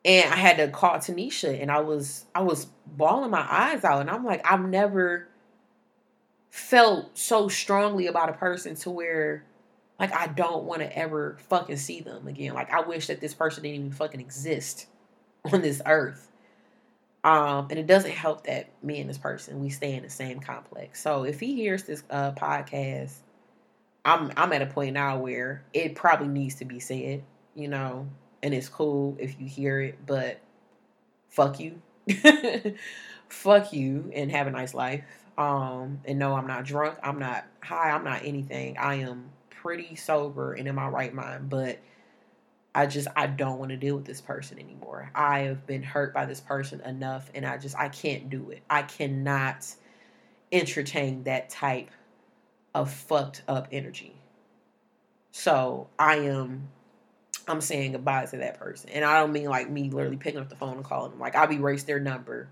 And 0.06 0.32
I 0.32 0.38
had 0.38 0.58
to 0.58 0.70
call 0.70 0.96
Tanisha 0.96 1.62
and 1.62 1.70
I 1.70 1.82
was 1.82 2.26
I 2.34 2.42
was 2.42 2.68
bawling 2.88 3.32
my 3.32 3.46
eyes 3.50 3.84
out 3.84 4.02
and 4.02 4.10
I'm 4.10 4.24
like 4.24 4.42
I've 4.50 4.62
never 4.62 5.28
felt 6.50 7.18
so 7.18 7.48
strongly 7.48 8.08
about 8.08 8.30
a 8.30 8.34
person 8.34 8.76
to 8.76 8.90
where 8.90 9.44
like 10.00 10.14
I 10.14 10.28
don't 10.28 10.64
want 10.64 10.82
to 10.82 10.98
ever 10.98 11.38
fucking 11.50 11.78
see 11.78 12.02
them 12.02 12.28
again. 12.28 12.54
Like 12.54 12.72
I 12.72 12.82
wish 12.82 13.08
that 13.08 13.20
this 13.20 13.34
person 13.34 13.64
didn't 13.64 13.76
even 13.76 13.92
fucking 13.92 14.22
exist 14.22 14.88
on 15.52 15.62
this 15.62 15.82
earth. 15.86 16.26
Um, 17.22 17.68
and 17.70 17.78
it 17.78 17.86
doesn't 17.86 18.12
help 18.12 18.46
that 18.46 18.70
me 18.82 19.02
and 19.02 19.10
this 19.10 19.18
person 19.18 19.60
we 19.60 19.70
stay 19.70 19.94
in 19.96 20.04
the 20.04 20.10
same 20.10 20.40
complex. 20.40 21.02
So 21.02 21.24
if 21.24 21.42
he 21.42 21.56
hears 21.56 21.84
this 21.84 22.04
uh 22.10 22.32
podcast, 22.32 23.16
I'm 24.06 24.32
I'm 24.38 24.54
at 24.54 24.62
a 24.62 24.68
point 24.68 24.94
now 24.94 25.20
where 25.20 25.64
it 25.74 25.96
probably 25.96 26.30
needs 26.30 26.56
to 26.56 26.66
be 26.66 26.80
said, 26.80 27.24
you 27.56 27.68
know, 27.68 28.08
and 28.42 28.54
it's 28.54 28.70
cool 28.70 29.18
if 29.20 29.40
you 29.40 29.48
hear 29.48 29.82
it, 29.82 30.06
but 30.06 30.40
fuck 31.30 31.60
you. 31.60 31.82
fuck 33.30 33.74
you 33.74 34.12
and 34.14 34.32
have 34.32 34.48
a 34.48 34.52
nice 34.52 34.74
life. 34.74 35.04
Um, 35.38 36.02
and 36.06 36.20
no, 36.20 36.36
I'm 36.36 36.48
not 36.48 36.66
drunk. 36.66 36.98
I'm 37.02 37.20
not 37.20 37.46
high. 37.62 37.92
I'm 37.92 38.04
not 38.04 38.26
anything. 38.26 38.78
I 38.78 38.96
am 38.96 39.30
pretty 39.50 39.96
sober 39.96 40.54
and 40.54 40.68
in 40.68 40.76
my 40.76 40.88
right 40.88 41.14
mind, 41.14 41.50
but 41.50 41.80
I 42.76 42.86
just 42.86 43.08
I 43.16 43.28
don't 43.28 43.58
want 43.58 43.72
to 43.72 43.78
deal 43.78 43.96
with 43.96 44.06
this 44.06 44.22
person 44.22 44.60
anymore. 44.60 45.12
I 45.16 45.40
have 45.40 45.66
been 45.66 45.84
hurt 45.84 46.14
by 46.14 46.26
this 46.26 46.40
person 46.40 46.82
enough 46.82 47.32
and 47.34 47.46
I 47.46 47.58
just 47.58 47.78
I 47.78 47.90
can't 47.90 48.30
do 48.30 48.52
it. 48.52 48.62
I 48.70 48.84
cannot 48.84 49.66
entertain 50.52 51.24
that 51.24 51.50
type 51.50 51.90
of 52.74 52.92
fucked 52.92 53.44
up 53.48 53.68
energy. 53.72 54.16
So, 55.32 55.88
I 55.98 56.18
am 56.18 56.70
I'm 57.50 57.62
saying 57.62 57.94
goodbye 57.94 58.26
to 58.28 58.38
that 58.38 58.60
person. 58.60 58.92
And 58.92 59.04
I 59.04 59.20
don't 59.20 59.32
mean 59.32 59.46
like 59.50 59.70
me 59.70 59.90
literally 59.90 60.18
picking 60.18 60.40
up 60.40 60.50
the 60.50 60.56
phone 60.56 60.78
and 60.78 60.86
calling 60.86 61.10
them. 61.10 61.20
Like 61.20 61.36
I've 61.36 61.52
erased 61.52 61.88
their 61.88 62.00
number. 62.00 62.48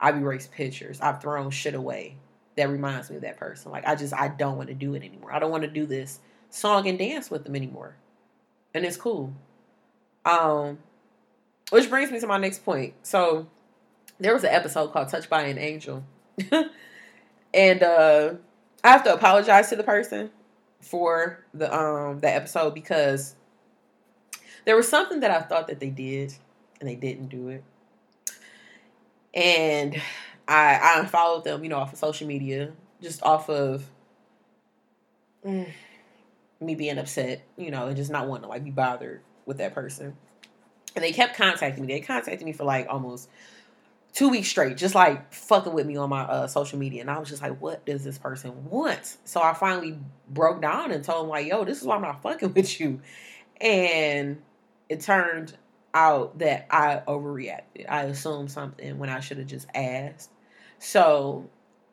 I've 0.00 0.16
erased 0.16 0.50
pictures. 0.50 0.98
I've 1.00 1.20
thrown 1.20 1.50
shit 1.50 1.74
away 1.74 2.16
that 2.56 2.70
reminds 2.70 3.10
me 3.10 3.16
of 3.16 3.22
that 3.22 3.36
person. 3.36 3.70
Like 3.70 3.86
I 3.86 3.94
just 3.94 4.14
I 4.14 4.28
don't 4.28 4.56
want 4.56 4.70
to 4.70 4.74
do 4.74 4.94
it 4.94 5.02
anymore. 5.04 5.32
I 5.32 5.38
don't 5.38 5.50
want 5.50 5.64
to 5.64 5.68
do 5.68 5.84
this 5.84 6.20
song 6.48 6.88
and 6.88 6.98
dance 6.98 7.30
with 7.30 7.44
them 7.44 7.54
anymore. 7.54 7.96
And 8.72 8.84
it's 8.84 8.96
cool. 8.96 9.34
Um 10.24 10.78
which 11.68 11.90
brings 11.90 12.10
me 12.10 12.18
to 12.18 12.26
my 12.26 12.38
next 12.38 12.64
point. 12.64 12.94
So 13.02 13.46
there 14.18 14.32
was 14.32 14.44
an 14.44 14.50
episode 14.50 14.88
called 14.88 15.08
Touched 15.08 15.28
by 15.28 15.42
an 15.42 15.58
Angel. 15.58 16.02
and 17.54 17.82
uh 17.82 18.34
I 18.82 18.88
have 18.88 19.04
to 19.04 19.12
apologize 19.12 19.68
to 19.68 19.76
the 19.76 19.82
person 19.82 20.30
for 20.80 21.44
the 21.52 21.70
um 21.78 22.20
that 22.20 22.36
episode 22.36 22.72
because 22.72 23.36
there 24.64 24.76
was 24.76 24.88
something 24.88 25.20
that 25.20 25.30
I 25.30 25.40
thought 25.40 25.68
that 25.68 25.80
they 25.80 25.90
did 25.90 26.34
and 26.80 26.88
they 26.88 26.94
didn't 26.94 27.28
do 27.28 27.48
it. 27.48 27.64
And 29.34 30.00
I 30.48 30.74
I 30.74 31.00
unfollowed 31.00 31.44
them, 31.44 31.62
you 31.62 31.70
know, 31.70 31.78
off 31.78 31.92
of 31.92 31.98
social 31.98 32.26
media, 32.26 32.72
just 33.00 33.22
off 33.22 33.48
of 33.48 33.84
mm, 35.46 35.68
me 36.60 36.74
being 36.74 36.98
upset, 36.98 37.42
you 37.56 37.70
know, 37.70 37.86
and 37.86 37.96
just 37.96 38.10
not 38.10 38.26
wanting 38.26 38.44
to 38.44 38.48
like 38.48 38.64
be 38.64 38.70
bothered 38.70 39.20
with 39.46 39.58
that 39.58 39.74
person. 39.74 40.16
And 40.94 41.04
they 41.04 41.12
kept 41.12 41.36
contacting 41.36 41.86
me. 41.86 41.94
They 41.94 42.00
contacted 42.00 42.44
me 42.44 42.52
for 42.52 42.64
like 42.64 42.86
almost 42.88 43.28
two 44.12 44.28
weeks 44.28 44.48
straight, 44.48 44.76
just 44.76 44.94
like 44.94 45.32
fucking 45.32 45.72
with 45.72 45.86
me 45.86 45.96
on 45.96 46.08
my 46.08 46.22
uh, 46.22 46.46
social 46.48 46.78
media. 46.78 47.00
And 47.00 47.10
I 47.10 47.18
was 47.18 47.28
just 47.28 47.42
like, 47.42 47.60
what 47.60 47.86
does 47.86 48.02
this 48.02 48.18
person 48.18 48.68
want? 48.68 49.16
So 49.24 49.40
I 49.40 49.54
finally 49.54 49.98
broke 50.28 50.60
down 50.60 50.90
and 50.90 51.04
told 51.04 51.24
them 51.24 51.30
like, 51.30 51.46
yo, 51.46 51.64
this 51.64 51.80
is 51.80 51.86
why 51.86 51.96
I'm 51.96 52.02
not 52.02 52.22
fucking 52.22 52.54
with 52.54 52.80
you. 52.80 53.00
And 53.60 54.42
it 54.90 55.00
turned 55.00 55.56
out 55.94 56.38
that 56.40 56.66
I 56.68 57.02
overreacted. 57.06 57.86
I 57.88 58.02
assumed 58.02 58.50
something 58.50 58.98
when 58.98 59.08
I 59.08 59.20
should 59.20 59.38
have 59.38 59.46
just 59.46 59.68
asked. 59.74 60.30
So 60.80 61.48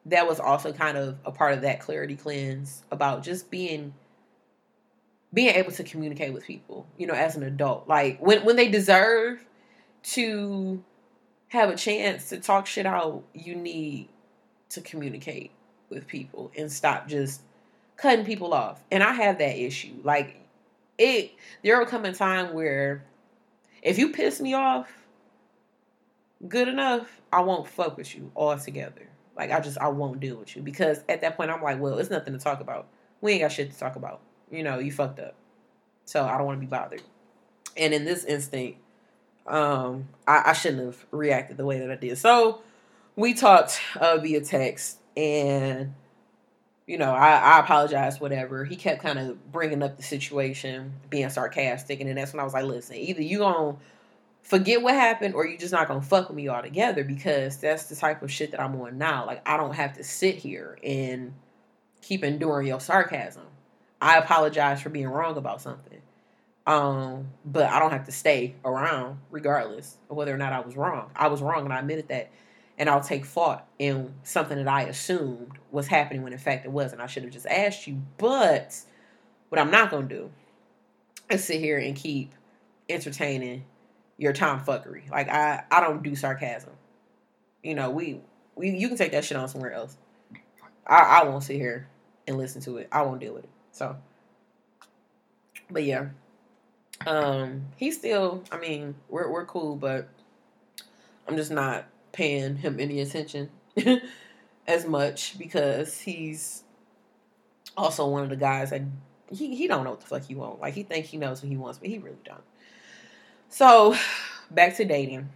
that 0.08 0.28
was 0.28 0.40
also 0.40 0.74
kind 0.74 0.98
of 0.98 1.18
a 1.24 1.32
part 1.32 1.54
of 1.54 1.62
that 1.62 1.80
clarity 1.80 2.16
cleanse 2.16 2.84
about 2.92 3.24
just 3.24 3.50
being 3.50 3.94
being 5.34 5.54
able 5.56 5.72
to 5.74 5.84
communicate 5.84 6.34
with 6.34 6.46
people, 6.46 6.88
you 6.98 7.06
know, 7.06 7.14
as 7.14 7.36
an 7.36 7.44
adult. 7.44 7.88
Like 7.88 8.20
when 8.20 8.44
when 8.44 8.56
they 8.56 8.68
deserve 8.68 9.46
to 10.04 10.84
have 11.50 11.70
a 11.70 11.76
chance 11.76 12.30
to 12.30 12.40
talk 12.40 12.66
shit 12.66 12.86
out, 12.86 13.24
you 13.34 13.56
need 13.56 14.10
to 14.70 14.82
communicate 14.82 15.52
with 15.90 16.08
people 16.08 16.52
and 16.58 16.72
stop 16.72 17.08
just 17.08 17.42
cutting 17.96 18.26
people 18.26 18.54
off. 18.54 18.84
And 18.92 19.04
I 19.04 19.14
have 19.14 19.38
that 19.38 19.56
issue. 19.58 19.94
Like 20.04 20.47
it 20.98 21.32
there 21.64 21.78
will 21.80 21.86
come 21.86 22.06
a 22.06 22.14
time 22.14 22.54
where 22.54 23.04
if 23.82 23.98
you 23.98 24.12
piss 24.12 24.42
me 24.42 24.54
off 24.54 24.92
good 26.48 26.68
enough, 26.68 27.22
I 27.32 27.42
won't 27.42 27.68
fuck 27.68 27.98
with 27.98 28.16
you 28.16 28.32
altogether. 28.36 29.08
Like 29.36 29.52
I 29.52 29.60
just 29.60 29.78
I 29.78 29.88
won't 29.88 30.20
deal 30.20 30.36
with 30.36 30.56
you 30.56 30.62
because 30.62 31.04
at 31.10 31.22
that 31.22 31.38
point 31.38 31.52
I'm 31.52 31.62
like, 31.62 31.80
well, 31.80 31.98
it's 31.98 32.10
nothing 32.10 32.34
to 32.34 32.40
talk 32.40 32.60
about. 32.60 32.88
We 33.22 33.34
ain't 33.34 33.42
got 33.42 33.52
shit 33.52 33.72
to 33.72 33.80
talk 33.80 33.96
about. 33.96 34.22
You 34.52 34.64
know, 34.64 34.80
you 34.80 34.92
fucked 34.92 35.20
up. 35.20 35.36
So 36.06 36.26
I 36.26 36.38
don't 36.38 36.46
want 36.46 36.58
to 36.58 36.66
be 36.66 36.70
bothered. 36.70 37.02
And 37.76 37.94
in 37.94 38.06
this 38.06 38.24
instinct, 38.24 38.80
um, 39.46 40.08
I, 40.28 40.44
I 40.48 40.54
shouldn't 40.54 40.86
have 40.86 41.06
reacted 41.12 41.58
the 41.58 41.66
way 41.66 41.80
that 41.80 41.92
I 41.92 41.96
did. 41.96 42.18
So 42.18 42.62
we 43.16 43.34
talked 43.34 43.80
uh, 44.00 44.18
via 44.18 44.42
text 44.42 45.00
and 45.16 45.94
you 46.88 46.98
know, 46.98 47.12
I, 47.12 47.36
I 47.36 47.60
apologize, 47.60 48.20
whatever. 48.20 48.64
He 48.64 48.78
kept 48.78 49.04
kind 49.04 49.20
of 49.20 49.52
bringing 49.52 49.84
up 49.84 49.98
the 49.98 50.04
situation, 50.04 50.94
being 51.10 51.30
sarcastic, 51.30 52.00
and 52.00 52.10
then 52.10 52.16
that's 52.16 52.34
when 52.34 52.40
I 52.40 52.46
was 52.46 52.54
like, 52.54 52.64
listen, 52.64 52.96
either 52.96 53.22
you 53.22 53.40
gonna 53.40 53.76
forget 54.42 54.82
what 54.82 54.94
happened 54.94 55.36
or 55.36 55.46
you 55.46 55.58
just 55.58 55.74
not 55.74 55.90
gonna 55.90 56.02
fuck 56.02 56.30
with 56.30 56.38
me 56.38 56.48
altogether 56.48 57.04
because 57.04 57.58
that's 57.58 57.84
the 57.88 57.96
type 57.96 58.24
of 58.24 58.32
shit 58.32 58.52
that 58.52 58.62
I'm 58.62 58.80
on 58.80 58.98
now. 58.98 59.26
Like 59.26 59.48
I 59.48 59.58
don't 59.58 59.76
have 59.76 59.94
to 59.98 60.04
sit 60.04 60.36
here 60.36 60.80
and 60.82 61.34
keep 62.02 62.24
enduring 62.24 62.68
your 62.68 62.80
sarcasm. 62.80 63.44
I 64.02 64.18
apologize 64.18 64.82
for 64.82 64.90
being 64.90 65.10
wrong 65.10 65.36
about 65.36 65.62
something. 65.62 66.02
Um, 66.66 67.30
but 67.46 67.70
I 67.70 67.80
don't 67.80 67.92
have 67.92 68.06
to 68.06 68.12
stay 68.12 68.56
around 68.64 69.20
regardless 69.32 69.98
of 70.10 70.16
whether 70.16 70.34
or 70.34 70.38
not 70.38 70.54
I 70.54 70.62
was 70.62 70.78
wrong. 70.78 71.12
I 71.16 71.28
was 71.28 71.42
wrong 71.42 71.66
and 71.66 71.74
I 71.74 71.80
admitted 71.80 72.08
that 72.10 72.30
and 72.78 72.90
I'll 72.90 73.02
take 73.02 73.26
fault 73.26 73.62
in 73.80 74.14
something 74.24 74.58
that 74.58 74.68
I 74.68 74.84
assumed 74.84 75.54
was 75.72 75.88
happening 75.88 76.22
when 76.24 76.34
in 76.34 76.40
fact 76.40 76.66
it 76.66 76.72
wasn't. 76.72 77.02
I 77.02 77.08
should 77.08 77.24
have 77.24 77.32
just 77.32 77.48
asked 77.48 77.88
you. 77.88 78.02
But 78.18 78.80
what 79.50 79.60
I'm 79.60 79.72
not 79.72 79.90
gonna 79.90 80.08
do 80.08 80.30
is 81.30 81.44
sit 81.44 81.60
here 81.60 81.78
and 81.78 81.96
keep 81.96 82.34
entertaining 82.90 83.64
your 84.18 84.34
tomfuckery. 84.34 85.10
Like 85.10 85.30
I, 85.30 85.64
I 85.72 85.82
don't 85.82 86.04
do 86.04 86.16
sarcasm. 86.16 86.74
You 87.64 87.76
know, 87.76 87.90
we, 87.90 88.22
we 88.56 88.70
you 88.70 88.88
can 88.88 88.98
take 88.98 89.12
that 89.12 89.26
shit 89.26 89.38
on 89.38 89.48
somewhere 89.48 89.74
else. 89.74 89.98
I, 90.86 91.22
I 91.22 91.24
won't 91.24 91.44
sit 91.44 91.58
here 91.58 91.88
and 92.28 92.38
listen 92.38 92.62
to 92.62 92.78
it. 92.78 92.88
I 92.92 93.02
won't 93.02 93.20
deal 93.20 93.34
with 93.34 93.44
it. 93.44 93.50
So, 93.72 93.98
but 95.70 95.84
yeah, 95.84 96.10
um, 97.06 97.66
he's 97.76 97.98
still. 97.98 98.44
I 98.52 98.58
mean, 98.58 98.96
we're 99.10 99.30
we're 99.30 99.46
cool, 99.46 99.76
but 99.76 100.08
I'm 101.28 101.36
just 101.36 101.52
not 101.52 101.86
paying 102.18 102.56
him 102.56 102.80
any 102.80 103.00
attention 103.00 103.48
as 104.68 104.88
much 104.88 105.38
because 105.38 106.00
he's 106.00 106.64
also 107.78 108.08
one 108.08 108.24
of 108.24 108.30
the 108.30 108.36
guys 108.36 108.72
that 108.72 108.82
he, 109.32 109.56
he 109.56 109.68
don't 109.68 109.84
know 109.84 109.92
what 109.92 110.02
the 110.02 110.08
fuck 110.08 110.24
he 110.24 110.34
want. 110.34 110.60
Like 110.60 110.74
he 110.74 110.82
thinks 110.82 111.10
he 111.10 111.18
knows 111.18 111.44
what 111.44 111.50
he 111.50 111.58
wants, 111.58 111.78
but 111.78 111.90
he 111.90 112.00
really 112.00 112.18
don't. 112.26 112.42
So 113.50 113.96
back 114.50 114.76
to 114.78 114.86
dating. 114.86 115.30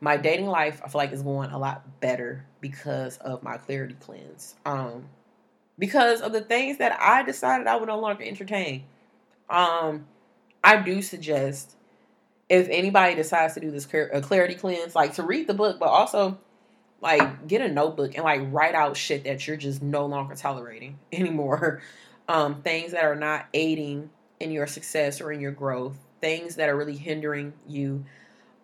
My 0.00 0.16
dating 0.16 0.48
life, 0.48 0.82
I 0.84 0.88
feel 0.88 0.98
like 0.98 1.12
is 1.12 1.22
going 1.22 1.50
a 1.50 1.58
lot 1.58 2.00
better 2.00 2.44
because 2.60 3.18
of 3.18 3.44
my 3.44 3.56
clarity 3.56 3.94
cleanse. 4.00 4.56
Um, 4.66 5.04
because 5.78 6.22
of 6.22 6.32
the 6.32 6.40
things 6.40 6.78
that 6.78 7.00
I 7.00 7.22
decided 7.22 7.68
I 7.68 7.76
would 7.76 7.86
no 7.86 8.00
longer 8.00 8.24
entertain. 8.24 8.82
Um, 9.48 10.06
I 10.64 10.82
do 10.82 11.02
suggest 11.02 11.76
if 12.52 12.68
anybody 12.68 13.14
decides 13.14 13.54
to 13.54 13.60
do 13.60 13.70
this 13.70 13.88
a 14.12 14.20
clarity 14.20 14.54
cleanse, 14.54 14.94
like 14.94 15.14
to 15.14 15.22
read 15.22 15.46
the 15.46 15.54
book, 15.54 15.78
but 15.78 15.86
also 15.86 16.38
like 17.00 17.48
get 17.48 17.62
a 17.62 17.68
notebook 17.68 18.14
and 18.14 18.24
like 18.24 18.42
write 18.52 18.74
out 18.74 18.94
shit 18.94 19.24
that 19.24 19.46
you're 19.46 19.56
just 19.56 19.82
no 19.82 20.04
longer 20.04 20.34
tolerating 20.34 20.98
anymore. 21.12 21.80
Um, 22.28 22.60
things 22.60 22.92
that 22.92 23.04
are 23.04 23.16
not 23.16 23.46
aiding 23.54 24.10
in 24.38 24.50
your 24.50 24.66
success 24.66 25.22
or 25.22 25.32
in 25.32 25.40
your 25.40 25.50
growth, 25.50 25.96
things 26.20 26.56
that 26.56 26.68
are 26.68 26.76
really 26.76 26.96
hindering 26.96 27.54
you. 27.66 28.04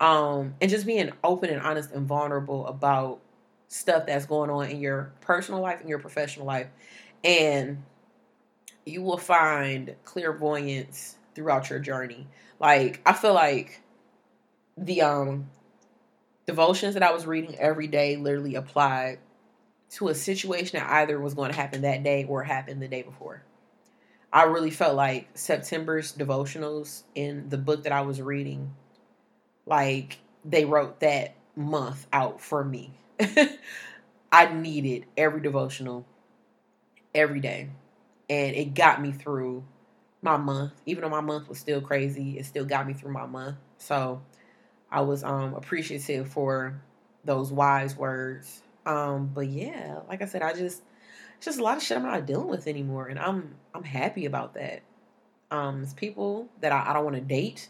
Um, 0.00 0.54
and 0.60 0.70
just 0.70 0.84
being 0.84 1.10
open 1.24 1.48
and 1.48 1.62
honest 1.62 1.90
and 1.92 2.06
vulnerable 2.06 2.66
about 2.66 3.20
stuff 3.68 4.04
that's 4.04 4.26
going 4.26 4.50
on 4.50 4.68
in 4.68 4.80
your 4.80 5.12
personal 5.22 5.62
life 5.62 5.80
and 5.80 5.88
your 5.88 5.98
professional 5.98 6.44
life. 6.44 6.68
And 7.24 7.82
you 8.84 9.00
will 9.00 9.16
find 9.16 9.96
clairvoyance 10.04 11.16
throughout 11.34 11.70
your 11.70 11.78
journey. 11.78 12.26
Like 12.60 13.00
I 13.06 13.12
feel 13.12 13.34
like 13.34 13.82
the 14.76 15.02
um 15.02 15.50
devotions 16.46 16.94
that 16.94 17.02
I 17.02 17.12
was 17.12 17.26
reading 17.26 17.56
every 17.58 17.86
day 17.86 18.16
literally 18.16 18.54
applied 18.54 19.18
to 19.90 20.08
a 20.08 20.14
situation 20.14 20.78
that 20.78 20.90
either 20.90 21.20
was 21.20 21.34
going 21.34 21.50
to 21.50 21.56
happen 21.56 21.82
that 21.82 22.02
day 22.02 22.24
or 22.24 22.42
happened 22.42 22.82
the 22.82 22.88
day 22.88 23.02
before. 23.02 23.42
I 24.32 24.44
really 24.44 24.70
felt 24.70 24.94
like 24.94 25.28
September's 25.34 26.14
devotionals 26.14 27.04
in 27.14 27.48
the 27.48 27.56
book 27.58 27.84
that 27.84 27.92
I 27.92 28.02
was 28.02 28.20
reading, 28.20 28.74
like 29.64 30.18
they 30.44 30.64
wrote 30.64 31.00
that 31.00 31.34
month 31.56 32.06
out 32.12 32.40
for 32.40 32.62
me. 32.64 32.92
I 34.32 34.52
needed 34.52 35.06
every 35.16 35.40
devotional 35.40 36.06
every 37.14 37.40
day. 37.40 37.70
And 38.28 38.54
it 38.54 38.74
got 38.74 39.00
me 39.00 39.12
through 39.12 39.64
my 40.22 40.36
month. 40.36 40.72
Even 40.86 41.02
though 41.02 41.10
my 41.10 41.20
month 41.20 41.48
was 41.48 41.58
still 41.58 41.80
crazy, 41.80 42.38
it 42.38 42.46
still 42.46 42.64
got 42.64 42.86
me 42.86 42.92
through 42.92 43.12
my 43.12 43.26
month. 43.26 43.56
So 43.78 44.22
I 44.90 45.00
was 45.02 45.22
um 45.24 45.54
appreciative 45.54 46.28
for 46.28 46.80
those 47.24 47.52
wise 47.52 47.96
words. 47.96 48.62
Um, 48.86 49.30
but 49.34 49.48
yeah, 49.48 50.00
like 50.08 50.22
I 50.22 50.26
said, 50.26 50.42
I 50.42 50.54
just 50.54 50.82
it's 51.36 51.44
just 51.44 51.58
a 51.58 51.62
lot 51.62 51.76
of 51.76 51.82
shit 51.82 51.96
I'm 51.96 52.04
not 52.04 52.26
dealing 52.26 52.48
with 52.48 52.66
anymore, 52.66 53.08
and 53.08 53.18
I'm 53.18 53.54
I'm 53.74 53.84
happy 53.84 54.26
about 54.26 54.54
that. 54.54 54.82
Um, 55.50 55.82
it's 55.82 55.94
people 55.94 56.48
that 56.60 56.72
I, 56.72 56.90
I 56.90 56.92
don't 56.92 57.04
want 57.04 57.16
to 57.16 57.22
date 57.22 57.68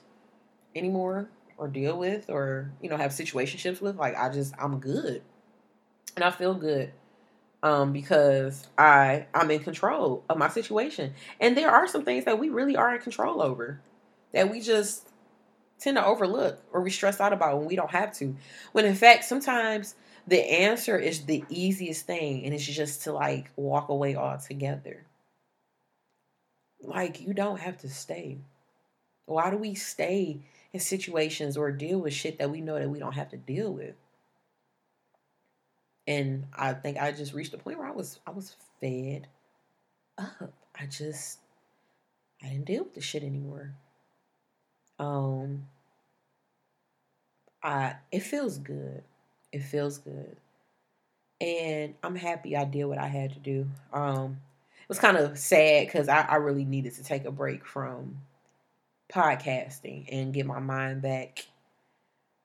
anymore 0.74 1.28
or 1.56 1.68
deal 1.68 1.98
with 1.98 2.30
or 2.30 2.72
you 2.80 2.88
know 2.88 2.96
have 2.96 3.10
situationships 3.10 3.80
with. 3.80 3.96
Like 3.96 4.16
I 4.16 4.28
just 4.30 4.54
I'm 4.58 4.78
good, 4.78 5.22
and 6.16 6.24
I 6.24 6.30
feel 6.30 6.54
good 6.54 6.92
um, 7.62 7.92
because 7.92 8.66
I 8.76 9.26
I'm 9.34 9.50
in 9.50 9.60
control 9.60 10.24
of 10.28 10.38
my 10.38 10.48
situation, 10.48 11.14
and 11.40 11.56
there 11.56 11.70
are 11.70 11.88
some 11.88 12.04
things 12.04 12.24
that 12.24 12.38
we 12.38 12.48
really 12.48 12.76
are 12.76 12.94
in 12.94 13.00
control 13.00 13.42
over 13.42 13.80
that 14.32 14.50
we 14.50 14.60
just 14.60 15.08
tend 15.78 15.96
to 15.96 16.04
overlook 16.04 16.60
or 16.72 16.80
we 16.82 16.90
stress 16.90 17.20
out 17.20 17.32
about 17.32 17.58
when 17.58 17.66
we 17.66 17.76
don't 17.76 17.90
have 17.90 18.12
to. 18.12 18.36
When 18.72 18.84
in 18.84 18.94
fact 18.94 19.24
sometimes 19.24 19.94
the 20.26 20.40
answer 20.40 20.98
is 20.98 21.24
the 21.24 21.44
easiest 21.48 22.06
thing 22.06 22.44
and 22.44 22.52
it's 22.52 22.64
just 22.64 23.02
to 23.04 23.12
like 23.12 23.50
walk 23.56 23.88
away 23.88 24.16
altogether. 24.16 25.04
Like 26.82 27.20
you 27.20 27.32
don't 27.32 27.60
have 27.60 27.78
to 27.78 27.88
stay. 27.88 28.38
Why 29.26 29.50
do 29.50 29.56
we 29.56 29.74
stay 29.74 30.40
in 30.72 30.80
situations 30.80 31.56
or 31.56 31.70
deal 31.70 31.98
with 31.98 32.12
shit 32.12 32.38
that 32.38 32.50
we 32.50 32.60
know 32.60 32.78
that 32.78 32.90
we 32.90 32.98
don't 32.98 33.14
have 33.14 33.30
to 33.30 33.36
deal 33.36 33.72
with? 33.72 33.94
And 36.08 36.46
I 36.56 36.72
think 36.72 36.96
I 36.96 37.12
just 37.12 37.34
reached 37.34 37.52
a 37.52 37.58
point 37.58 37.78
where 37.78 37.86
I 37.86 37.92
was 37.92 38.18
I 38.26 38.30
was 38.30 38.56
fed 38.80 39.28
up. 40.16 40.54
I 40.74 40.86
just 40.86 41.38
I 42.42 42.48
didn't 42.48 42.64
deal 42.64 42.84
with 42.84 42.94
the 42.94 43.02
shit 43.02 43.22
anymore. 43.22 43.74
Um 44.98 45.66
I 47.62 47.96
it 48.10 48.20
feels 48.20 48.56
good. 48.56 49.04
It 49.52 49.62
feels 49.62 49.98
good. 49.98 50.38
And 51.42 51.94
I'm 52.02 52.16
happy 52.16 52.56
I 52.56 52.64
did 52.64 52.84
what 52.86 52.98
I 52.98 53.06
had 53.06 53.34
to 53.34 53.38
do. 53.38 53.66
Um, 53.92 54.40
it 54.80 54.88
was 54.88 54.98
kind 54.98 55.16
of 55.18 55.38
sad 55.38 55.86
because 55.86 56.08
I, 56.08 56.22
I 56.22 56.36
really 56.36 56.64
needed 56.64 56.94
to 56.94 57.04
take 57.04 57.26
a 57.26 57.30
break 57.30 57.66
from 57.66 58.22
podcasting 59.12 60.06
and 60.10 60.34
get 60.34 60.46
my 60.46 60.58
mind 60.58 61.02
back 61.02 61.46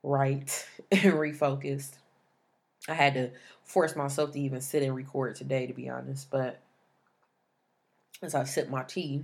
right 0.04 0.68
and 0.92 1.14
refocused. 1.14 1.94
I 2.88 2.94
had 2.94 3.14
to 3.14 3.32
force 3.64 3.96
myself 3.96 4.32
to 4.32 4.40
even 4.40 4.62
sit 4.62 4.84
and 4.84 4.96
record 4.96 5.36
today, 5.36 5.68
to 5.68 5.74
be 5.74 5.90
honest. 5.90 6.30
But 6.30 6.60
as 8.22 8.36
I 8.36 8.44
sip 8.44 8.70
my 8.70 8.84
tea, 8.84 9.24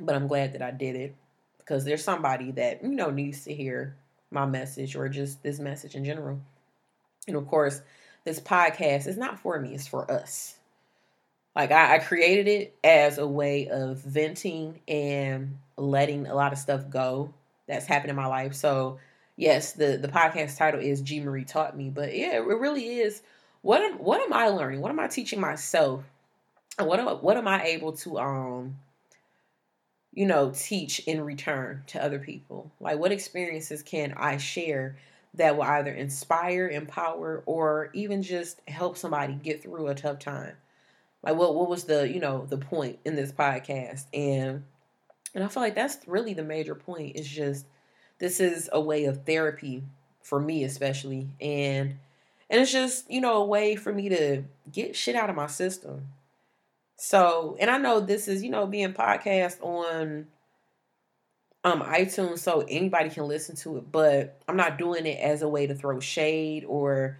but 0.00 0.14
I'm 0.14 0.28
glad 0.28 0.52
that 0.52 0.62
I 0.62 0.70
did 0.70 0.96
it 0.96 1.14
because 1.58 1.84
there's 1.84 2.04
somebody 2.04 2.52
that 2.52 2.82
you 2.82 2.90
know 2.90 3.10
needs 3.10 3.44
to 3.44 3.54
hear 3.54 3.96
my 4.30 4.46
message 4.46 4.96
or 4.96 5.08
just 5.08 5.42
this 5.42 5.58
message 5.58 5.94
in 5.94 6.04
general. 6.04 6.40
And 7.26 7.36
of 7.36 7.46
course, 7.46 7.80
this 8.24 8.40
podcast 8.40 9.06
is 9.06 9.16
not 9.16 9.40
for 9.40 9.58
me, 9.58 9.74
it's 9.74 9.86
for 9.86 10.10
us. 10.10 10.56
Like 11.56 11.72
I, 11.72 11.96
I 11.96 11.98
created 11.98 12.46
it 12.46 12.78
as 12.84 13.18
a 13.18 13.26
way 13.26 13.68
of 13.68 13.98
venting 13.98 14.80
and 14.86 15.58
letting 15.76 16.26
a 16.26 16.34
lot 16.34 16.52
of 16.52 16.58
stuff 16.58 16.88
go 16.88 17.34
that's 17.66 17.86
happened 17.86 18.10
in 18.10 18.16
my 18.16 18.26
life. 18.26 18.54
So 18.54 18.98
yes, 19.38 19.72
the 19.72 19.96
the 19.96 20.08
podcast 20.08 20.58
title 20.58 20.80
is 20.80 21.00
G 21.00 21.20
Marie 21.20 21.44
taught 21.44 21.76
me, 21.76 21.88
but 21.88 22.14
yeah, 22.14 22.34
it 22.34 22.44
really 22.44 22.98
is. 22.98 23.22
What 23.62 23.80
am 23.80 23.94
what 23.98 24.20
am 24.20 24.34
I 24.34 24.48
learning? 24.48 24.82
What 24.82 24.90
am 24.90 25.00
I 25.00 25.06
teaching 25.08 25.40
myself? 25.40 26.04
And 26.78 26.86
what 26.86 27.00
am 27.00 27.06
what 27.18 27.38
am 27.38 27.48
I 27.48 27.64
able 27.64 27.92
to 27.92 28.18
um 28.18 28.76
you 30.12 30.26
know 30.26 30.50
teach 30.54 30.98
in 31.00 31.22
return 31.22 31.84
to 31.88 32.02
other 32.04 32.18
people? 32.18 32.70
Like 32.80 32.98
what 32.98 33.12
experiences 33.12 33.82
can 33.82 34.12
I 34.16 34.36
share 34.36 34.96
that 35.34 35.56
will 35.56 35.64
either 35.64 35.92
inspire, 35.92 36.68
empower, 36.68 37.42
or 37.46 37.90
even 37.94 38.22
just 38.22 38.60
help 38.66 38.96
somebody 38.96 39.34
get 39.34 39.62
through 39.62 39.86
a 39.88 39.94
tough 39.94 40.18
time. 40.18 40.54
Like 41.22 41.36
what 41.36 41.54
what 41.54 41.68
was 41.70 41.84
the, 41.84 42.12
you 42.12 42.20
know, 42.20 42.46
the 42.46 42.58
point 42.58 42.98
in 43.04 43.14
this 43.14 43.32
podcast? 43.32 44.06
And 44.12 44.64
and 45.34 45.44
I 45.44 45.48
feel 45.48 45.62
like 45.62 45.76
that's 45.76 45.98
really 46.08 46.34
the 46.34 46.42
major 46.42 46.74
point. 46.74 47.16
Is 47.16 47.28
just 47.28 47.66
this 48.18 48.40
is 48.40 48.68
a 48.72 48.80
way 48.80 49.04
of 49.04 49.24
therapy 49.24 49.82
for 50.22 50.38
me 50.40 50.62
especially. 50.64 51.28
And 51.40 51.96
and 52.50 52.60
it's 52.60 52.72
just, 52.72 53.10
you 53.10 53.20
know, 53.20 53.42
a 53.42 53.44
way 53.44 53.76
for 53.76 53.92
me 53.92 54.08
to 54.08 54.42
get 54.72 54.96
shit 54.96 55.14
out 55.14 55.28
of 55.30 55.36
my 55.36 55.46
system. 55.46 56.08
So, 56.96 57.56
and 57.60 57.70
I 57.70 57.78
know 57.78 58.00
this 58.00 58.26
is, 58.26 58.42
you 58.42 58.50
know, 58.50 58.66
being 58.66 58.92
podcast 58.92 59.62
on 59.62 60.26
um 61.64 61.82
iTunes 61.82 62.38
so 62.38 62.64
anybody 62.68 63.10
can 63.10 63.26
listen 63.26 63.56
to 63.56 63.78
it, 63.78 63.90
but 63.90 64.40
I'm 64.46 64.56
not 64.56 64.78
doing 64.78 65.06
it 65.06 65.18
as 65.20 65.42
a 65.42 65.48
way 65.48 65.66
to 65.66 65.74
throw 65.74 66.00
shade 66.00 66.64
or 66.64 67.18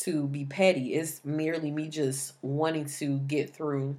to 0.00 0.26
be 0.26 0.44
petty. 0.44 0.94
It's 0.94 1.24
merely 1.24 1.70
me 1.70 1.88
just 1.88 2.34
wanting 2.42 2.86
to 2.86 3.18
get 3.18 3.54
through 3.54 3.96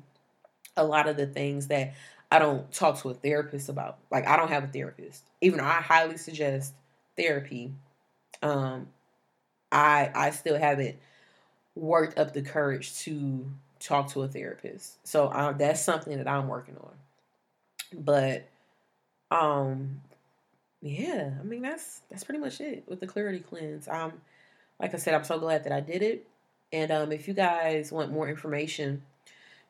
a 0.75 0.83
lot 0.83 1.07
of 1.07 1.17
the 1.17 1.25
things 1.25 1.67
that 1.67 1.93
I 2.29 2.39
don't 2.39 2.71
talk 2.71 3.01
to 3.01 3.09
a 3.09 3.13
therapist 3.13 3.69
about. 3.69 3.97
Like 4.11 4.27
I 4.27 4.37
don't 4.37 4.49
have 4.49 4.63
a 4.63 4.67
therapist. 4.67 5.23
Even 5.41 5.59
though 5.59 5.65
I 5.65 5.81
highly 5.81 6.17
suggest 6.17 6.73
therapy, 7.15 7.73
um 8.41 8.87
I 9.71 10.11
I 10.13 10.29
still 10.31 10.57
haven't 10.57 10.97
worked 11.75 12.17
up 12.17 12.33
the 12.33 12.41
courage 12.41 12.97
to 12.99 13.45
talk 13.79 14.11
to 14.11 14.23
a 14.23 14.27
therapist. 14.27 15.05
So 15.07 15.31
that's 15.57 15.81
something 15.81 16.17
that 16.17 16.27
I'm 16.27 16.47
working 16.47 16.77
on. 16.77 16.93
But 17.93 18.47
um, 19.31 20.01
yeah, 20.81 21.31
I 21.39 21.43
mean 21.43 21.61
that's 21.61 22.01
that's 22.09 22.23
pretty 22.23 22.39
much 22.39 22.59
it 22.61 22.83
with 22.87 22.99
the 22.99 23.07
clarity 23.07 23.39
cleanse. 23.39 23.87
Um, 23.87 24.13
like 24.79 24.93
I 24.93 24.97
said, 24.97 25.13
I'm 25.13 25.23
so 25.23 25.39
glad 25.39 25.63
that 25.63 25.71
I 25.73 25.79
did 25.79 26.01
it. 26.01 26.27
And 26.71 26.91
um, 26.91 27.11
if 27.11 27.27
you 27.27 27.33
guys 27.33 27.91
want 27.91 28.11
more 28.11 28.29
information, 28.29 29.01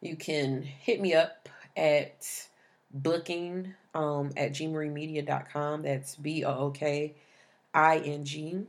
you 0.01 0.15
can 0.15 0.63
hit 0.63 0.99
me 0.99 1.13
up 1.13 1.47
at 1.77 2.47
booking 2.91 3.73
um, 3.93 4.31
at 4.35 4.51
gmariemedia.com. 4.51 5.83
That's 5.83 6.15
B 6.15 6.43
O 6.43 6.57
O 6.57 6.71
K 6.71 7.13
I 7.73 7.99
N 7.99 8.25
G 8.25 8.65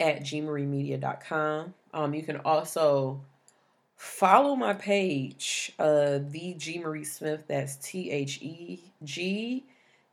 at 0.00 0.22
gmariemedia.com. 0.22 1.74
Um, 1.94 2.14
you 2.14 2.22
can 2.22 2.38
also 2.38 3.20
follow 3.96 4.56
my 4.56 4.72
page, 4.72 5.72
uh, 5.78 6.18
the 6.30 6.54
G 6.58 6.78
Marie 6.78 7.04
Smith. 7.04 7.44
That's 7.46 7.76
T 7.76 8.10
H 8.10 8.40
E 8.42 8.82
G 9.04 9.64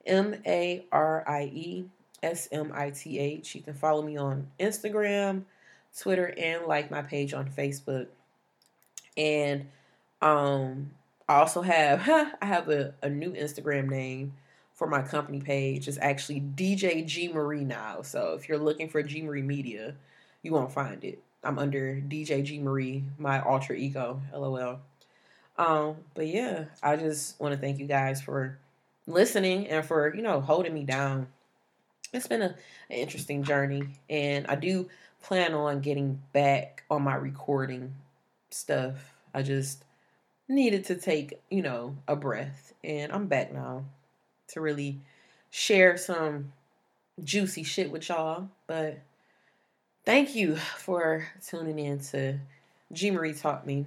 M 0.06 0.36
A 0.46 0.86
R 0.92 1.24
I 1.28 1.44
E 1.54 1.86
S 2.22 2.50
M 2.52 2.72
I 2.76 2.92
T 2.92 3.18
H. 3.18 3.56
You 3.56 3.62
can 3.62 3.74
follow 3.74 4.02
me 4.02 4.18
on 4.18 4.48
Instagram, 4.60 5.44
Twitter, 5.98 6.34
and 6.38 6.66
like 6.66 6.92
my 6.92 7.02
page 7.02 7.34
on 7.34 7.50
Facebook. 7.50 8.08
And 9.18 9.68
um, 10.22 10.92
I 11.30 11.36
also 11.36 11.62
have 11.62 12.10
I 12.42 12.46
have 12.46 12.70
a, 12.70 12.96
a 13.04 13.10
new 13.10 13.32
Instagram 13.32 13.90
name 13.90 14.34
for 14.74 14.88
my 14.88 15.04
company 15.04 15.40
page. 15.40 15.88
It's 15.88 16.00
actually 16.02 16.42
DJ 16.42 17.06
G 17.06 17.32
Marie 17.32 17.64
now. 17.64 18.02
So 18.02 18.34
if 18.34 18.50
you're 18.50 18.58
looking 18.58 18.90
for 18.90 19.04
G 19.04 19.22
Marie 19.22 19.44
Media, 19.44 19.94
you 20.42 20.52
won't 20.52 20.72
find 20.72 21.04
it. 21.04 21.22
I'm 21.44 21.60
under 21.60 21.96
DJ 21.96 22.44
G 22.44 22.60
Marie, 22.60 23.04
my 23.18 23.40
alter 23.42 23.74
ego. 23.74 24.22
LOL. 24.34 24.80
Um, 25.58 25.98
but 26.16 26.28
yeah, 26.28 26.66
I 26.82 26.96
just 26.96 27.40
want 27.40 27.54
to 27.54 27.60
thank 27.60 27.80
you 27.80 27.86
guys 27.86 28.22
for 28.22 28.58
listening 29.06 29.68
and 29.68 29.86
for, 29.86 30.14
you 30.16 30.22
know, 30.22 30.42
holding 30.42 30.74
me 30.74 30.84
down. 30.84 31.28
It's 32.14 32.28
been 32.28 32.42
a, 32.42 32.56
an 32.90 32.96
interesting 32.96 33.44
journey, 33.44 33.84
and 34.10 34.48
I 34.48 34.56
do 34.56 34.90
plan 35.22 35.54
on 35.54 35.82
getting 35.82 36.22
back 36.32 36.84
on 36.90 37.04
my 37.04 37.16
recording 37.16 37.94
stuff. 38.50 39.14
I 39.34 39.44
just 39.44 39.84
needed 40.50 40.86
to 40.86 40.96
take, 40.96 41.40
you 41.50 41.62
know, 41.62 41.96
a 42.08 42.16
breath, 42.16 42.74
and 42.84 43.12
I'm 43.12 43.28
back 43.28 43.54
now 43.54 43.86
to 44.50 44.62
really 44.62 45.00
share 45.52 45.96
some 45.96 46.52
juicy 47.24 47.64
shit 47.64 47.92
with 47.92 48.10
y'all. 48.10 48.50
But 48.68 49.00
thank 50.06 50.36
you 50.36 50.56
for 50.56 51.28
tuning 51.48 51.80
in 51.80 52.00
to 52.00 52.40
G 52.92 53.12
Marie 53.12 53.34
Taught 53.34 53.66
Me. 53.66 53.86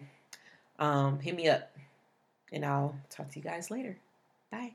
Um, 0.79 1.19
hit 1.19 1.37
me 1.37 1.49
up, 1.49 1.71
and 2.53 2.65
I'll 2.65 2.97
talk 3.11 3.31
to 3.31 3.39
you 3.39 3.45
guys 3.45 3.71
later. 3.71 3.99
Bye. 4.51 4.73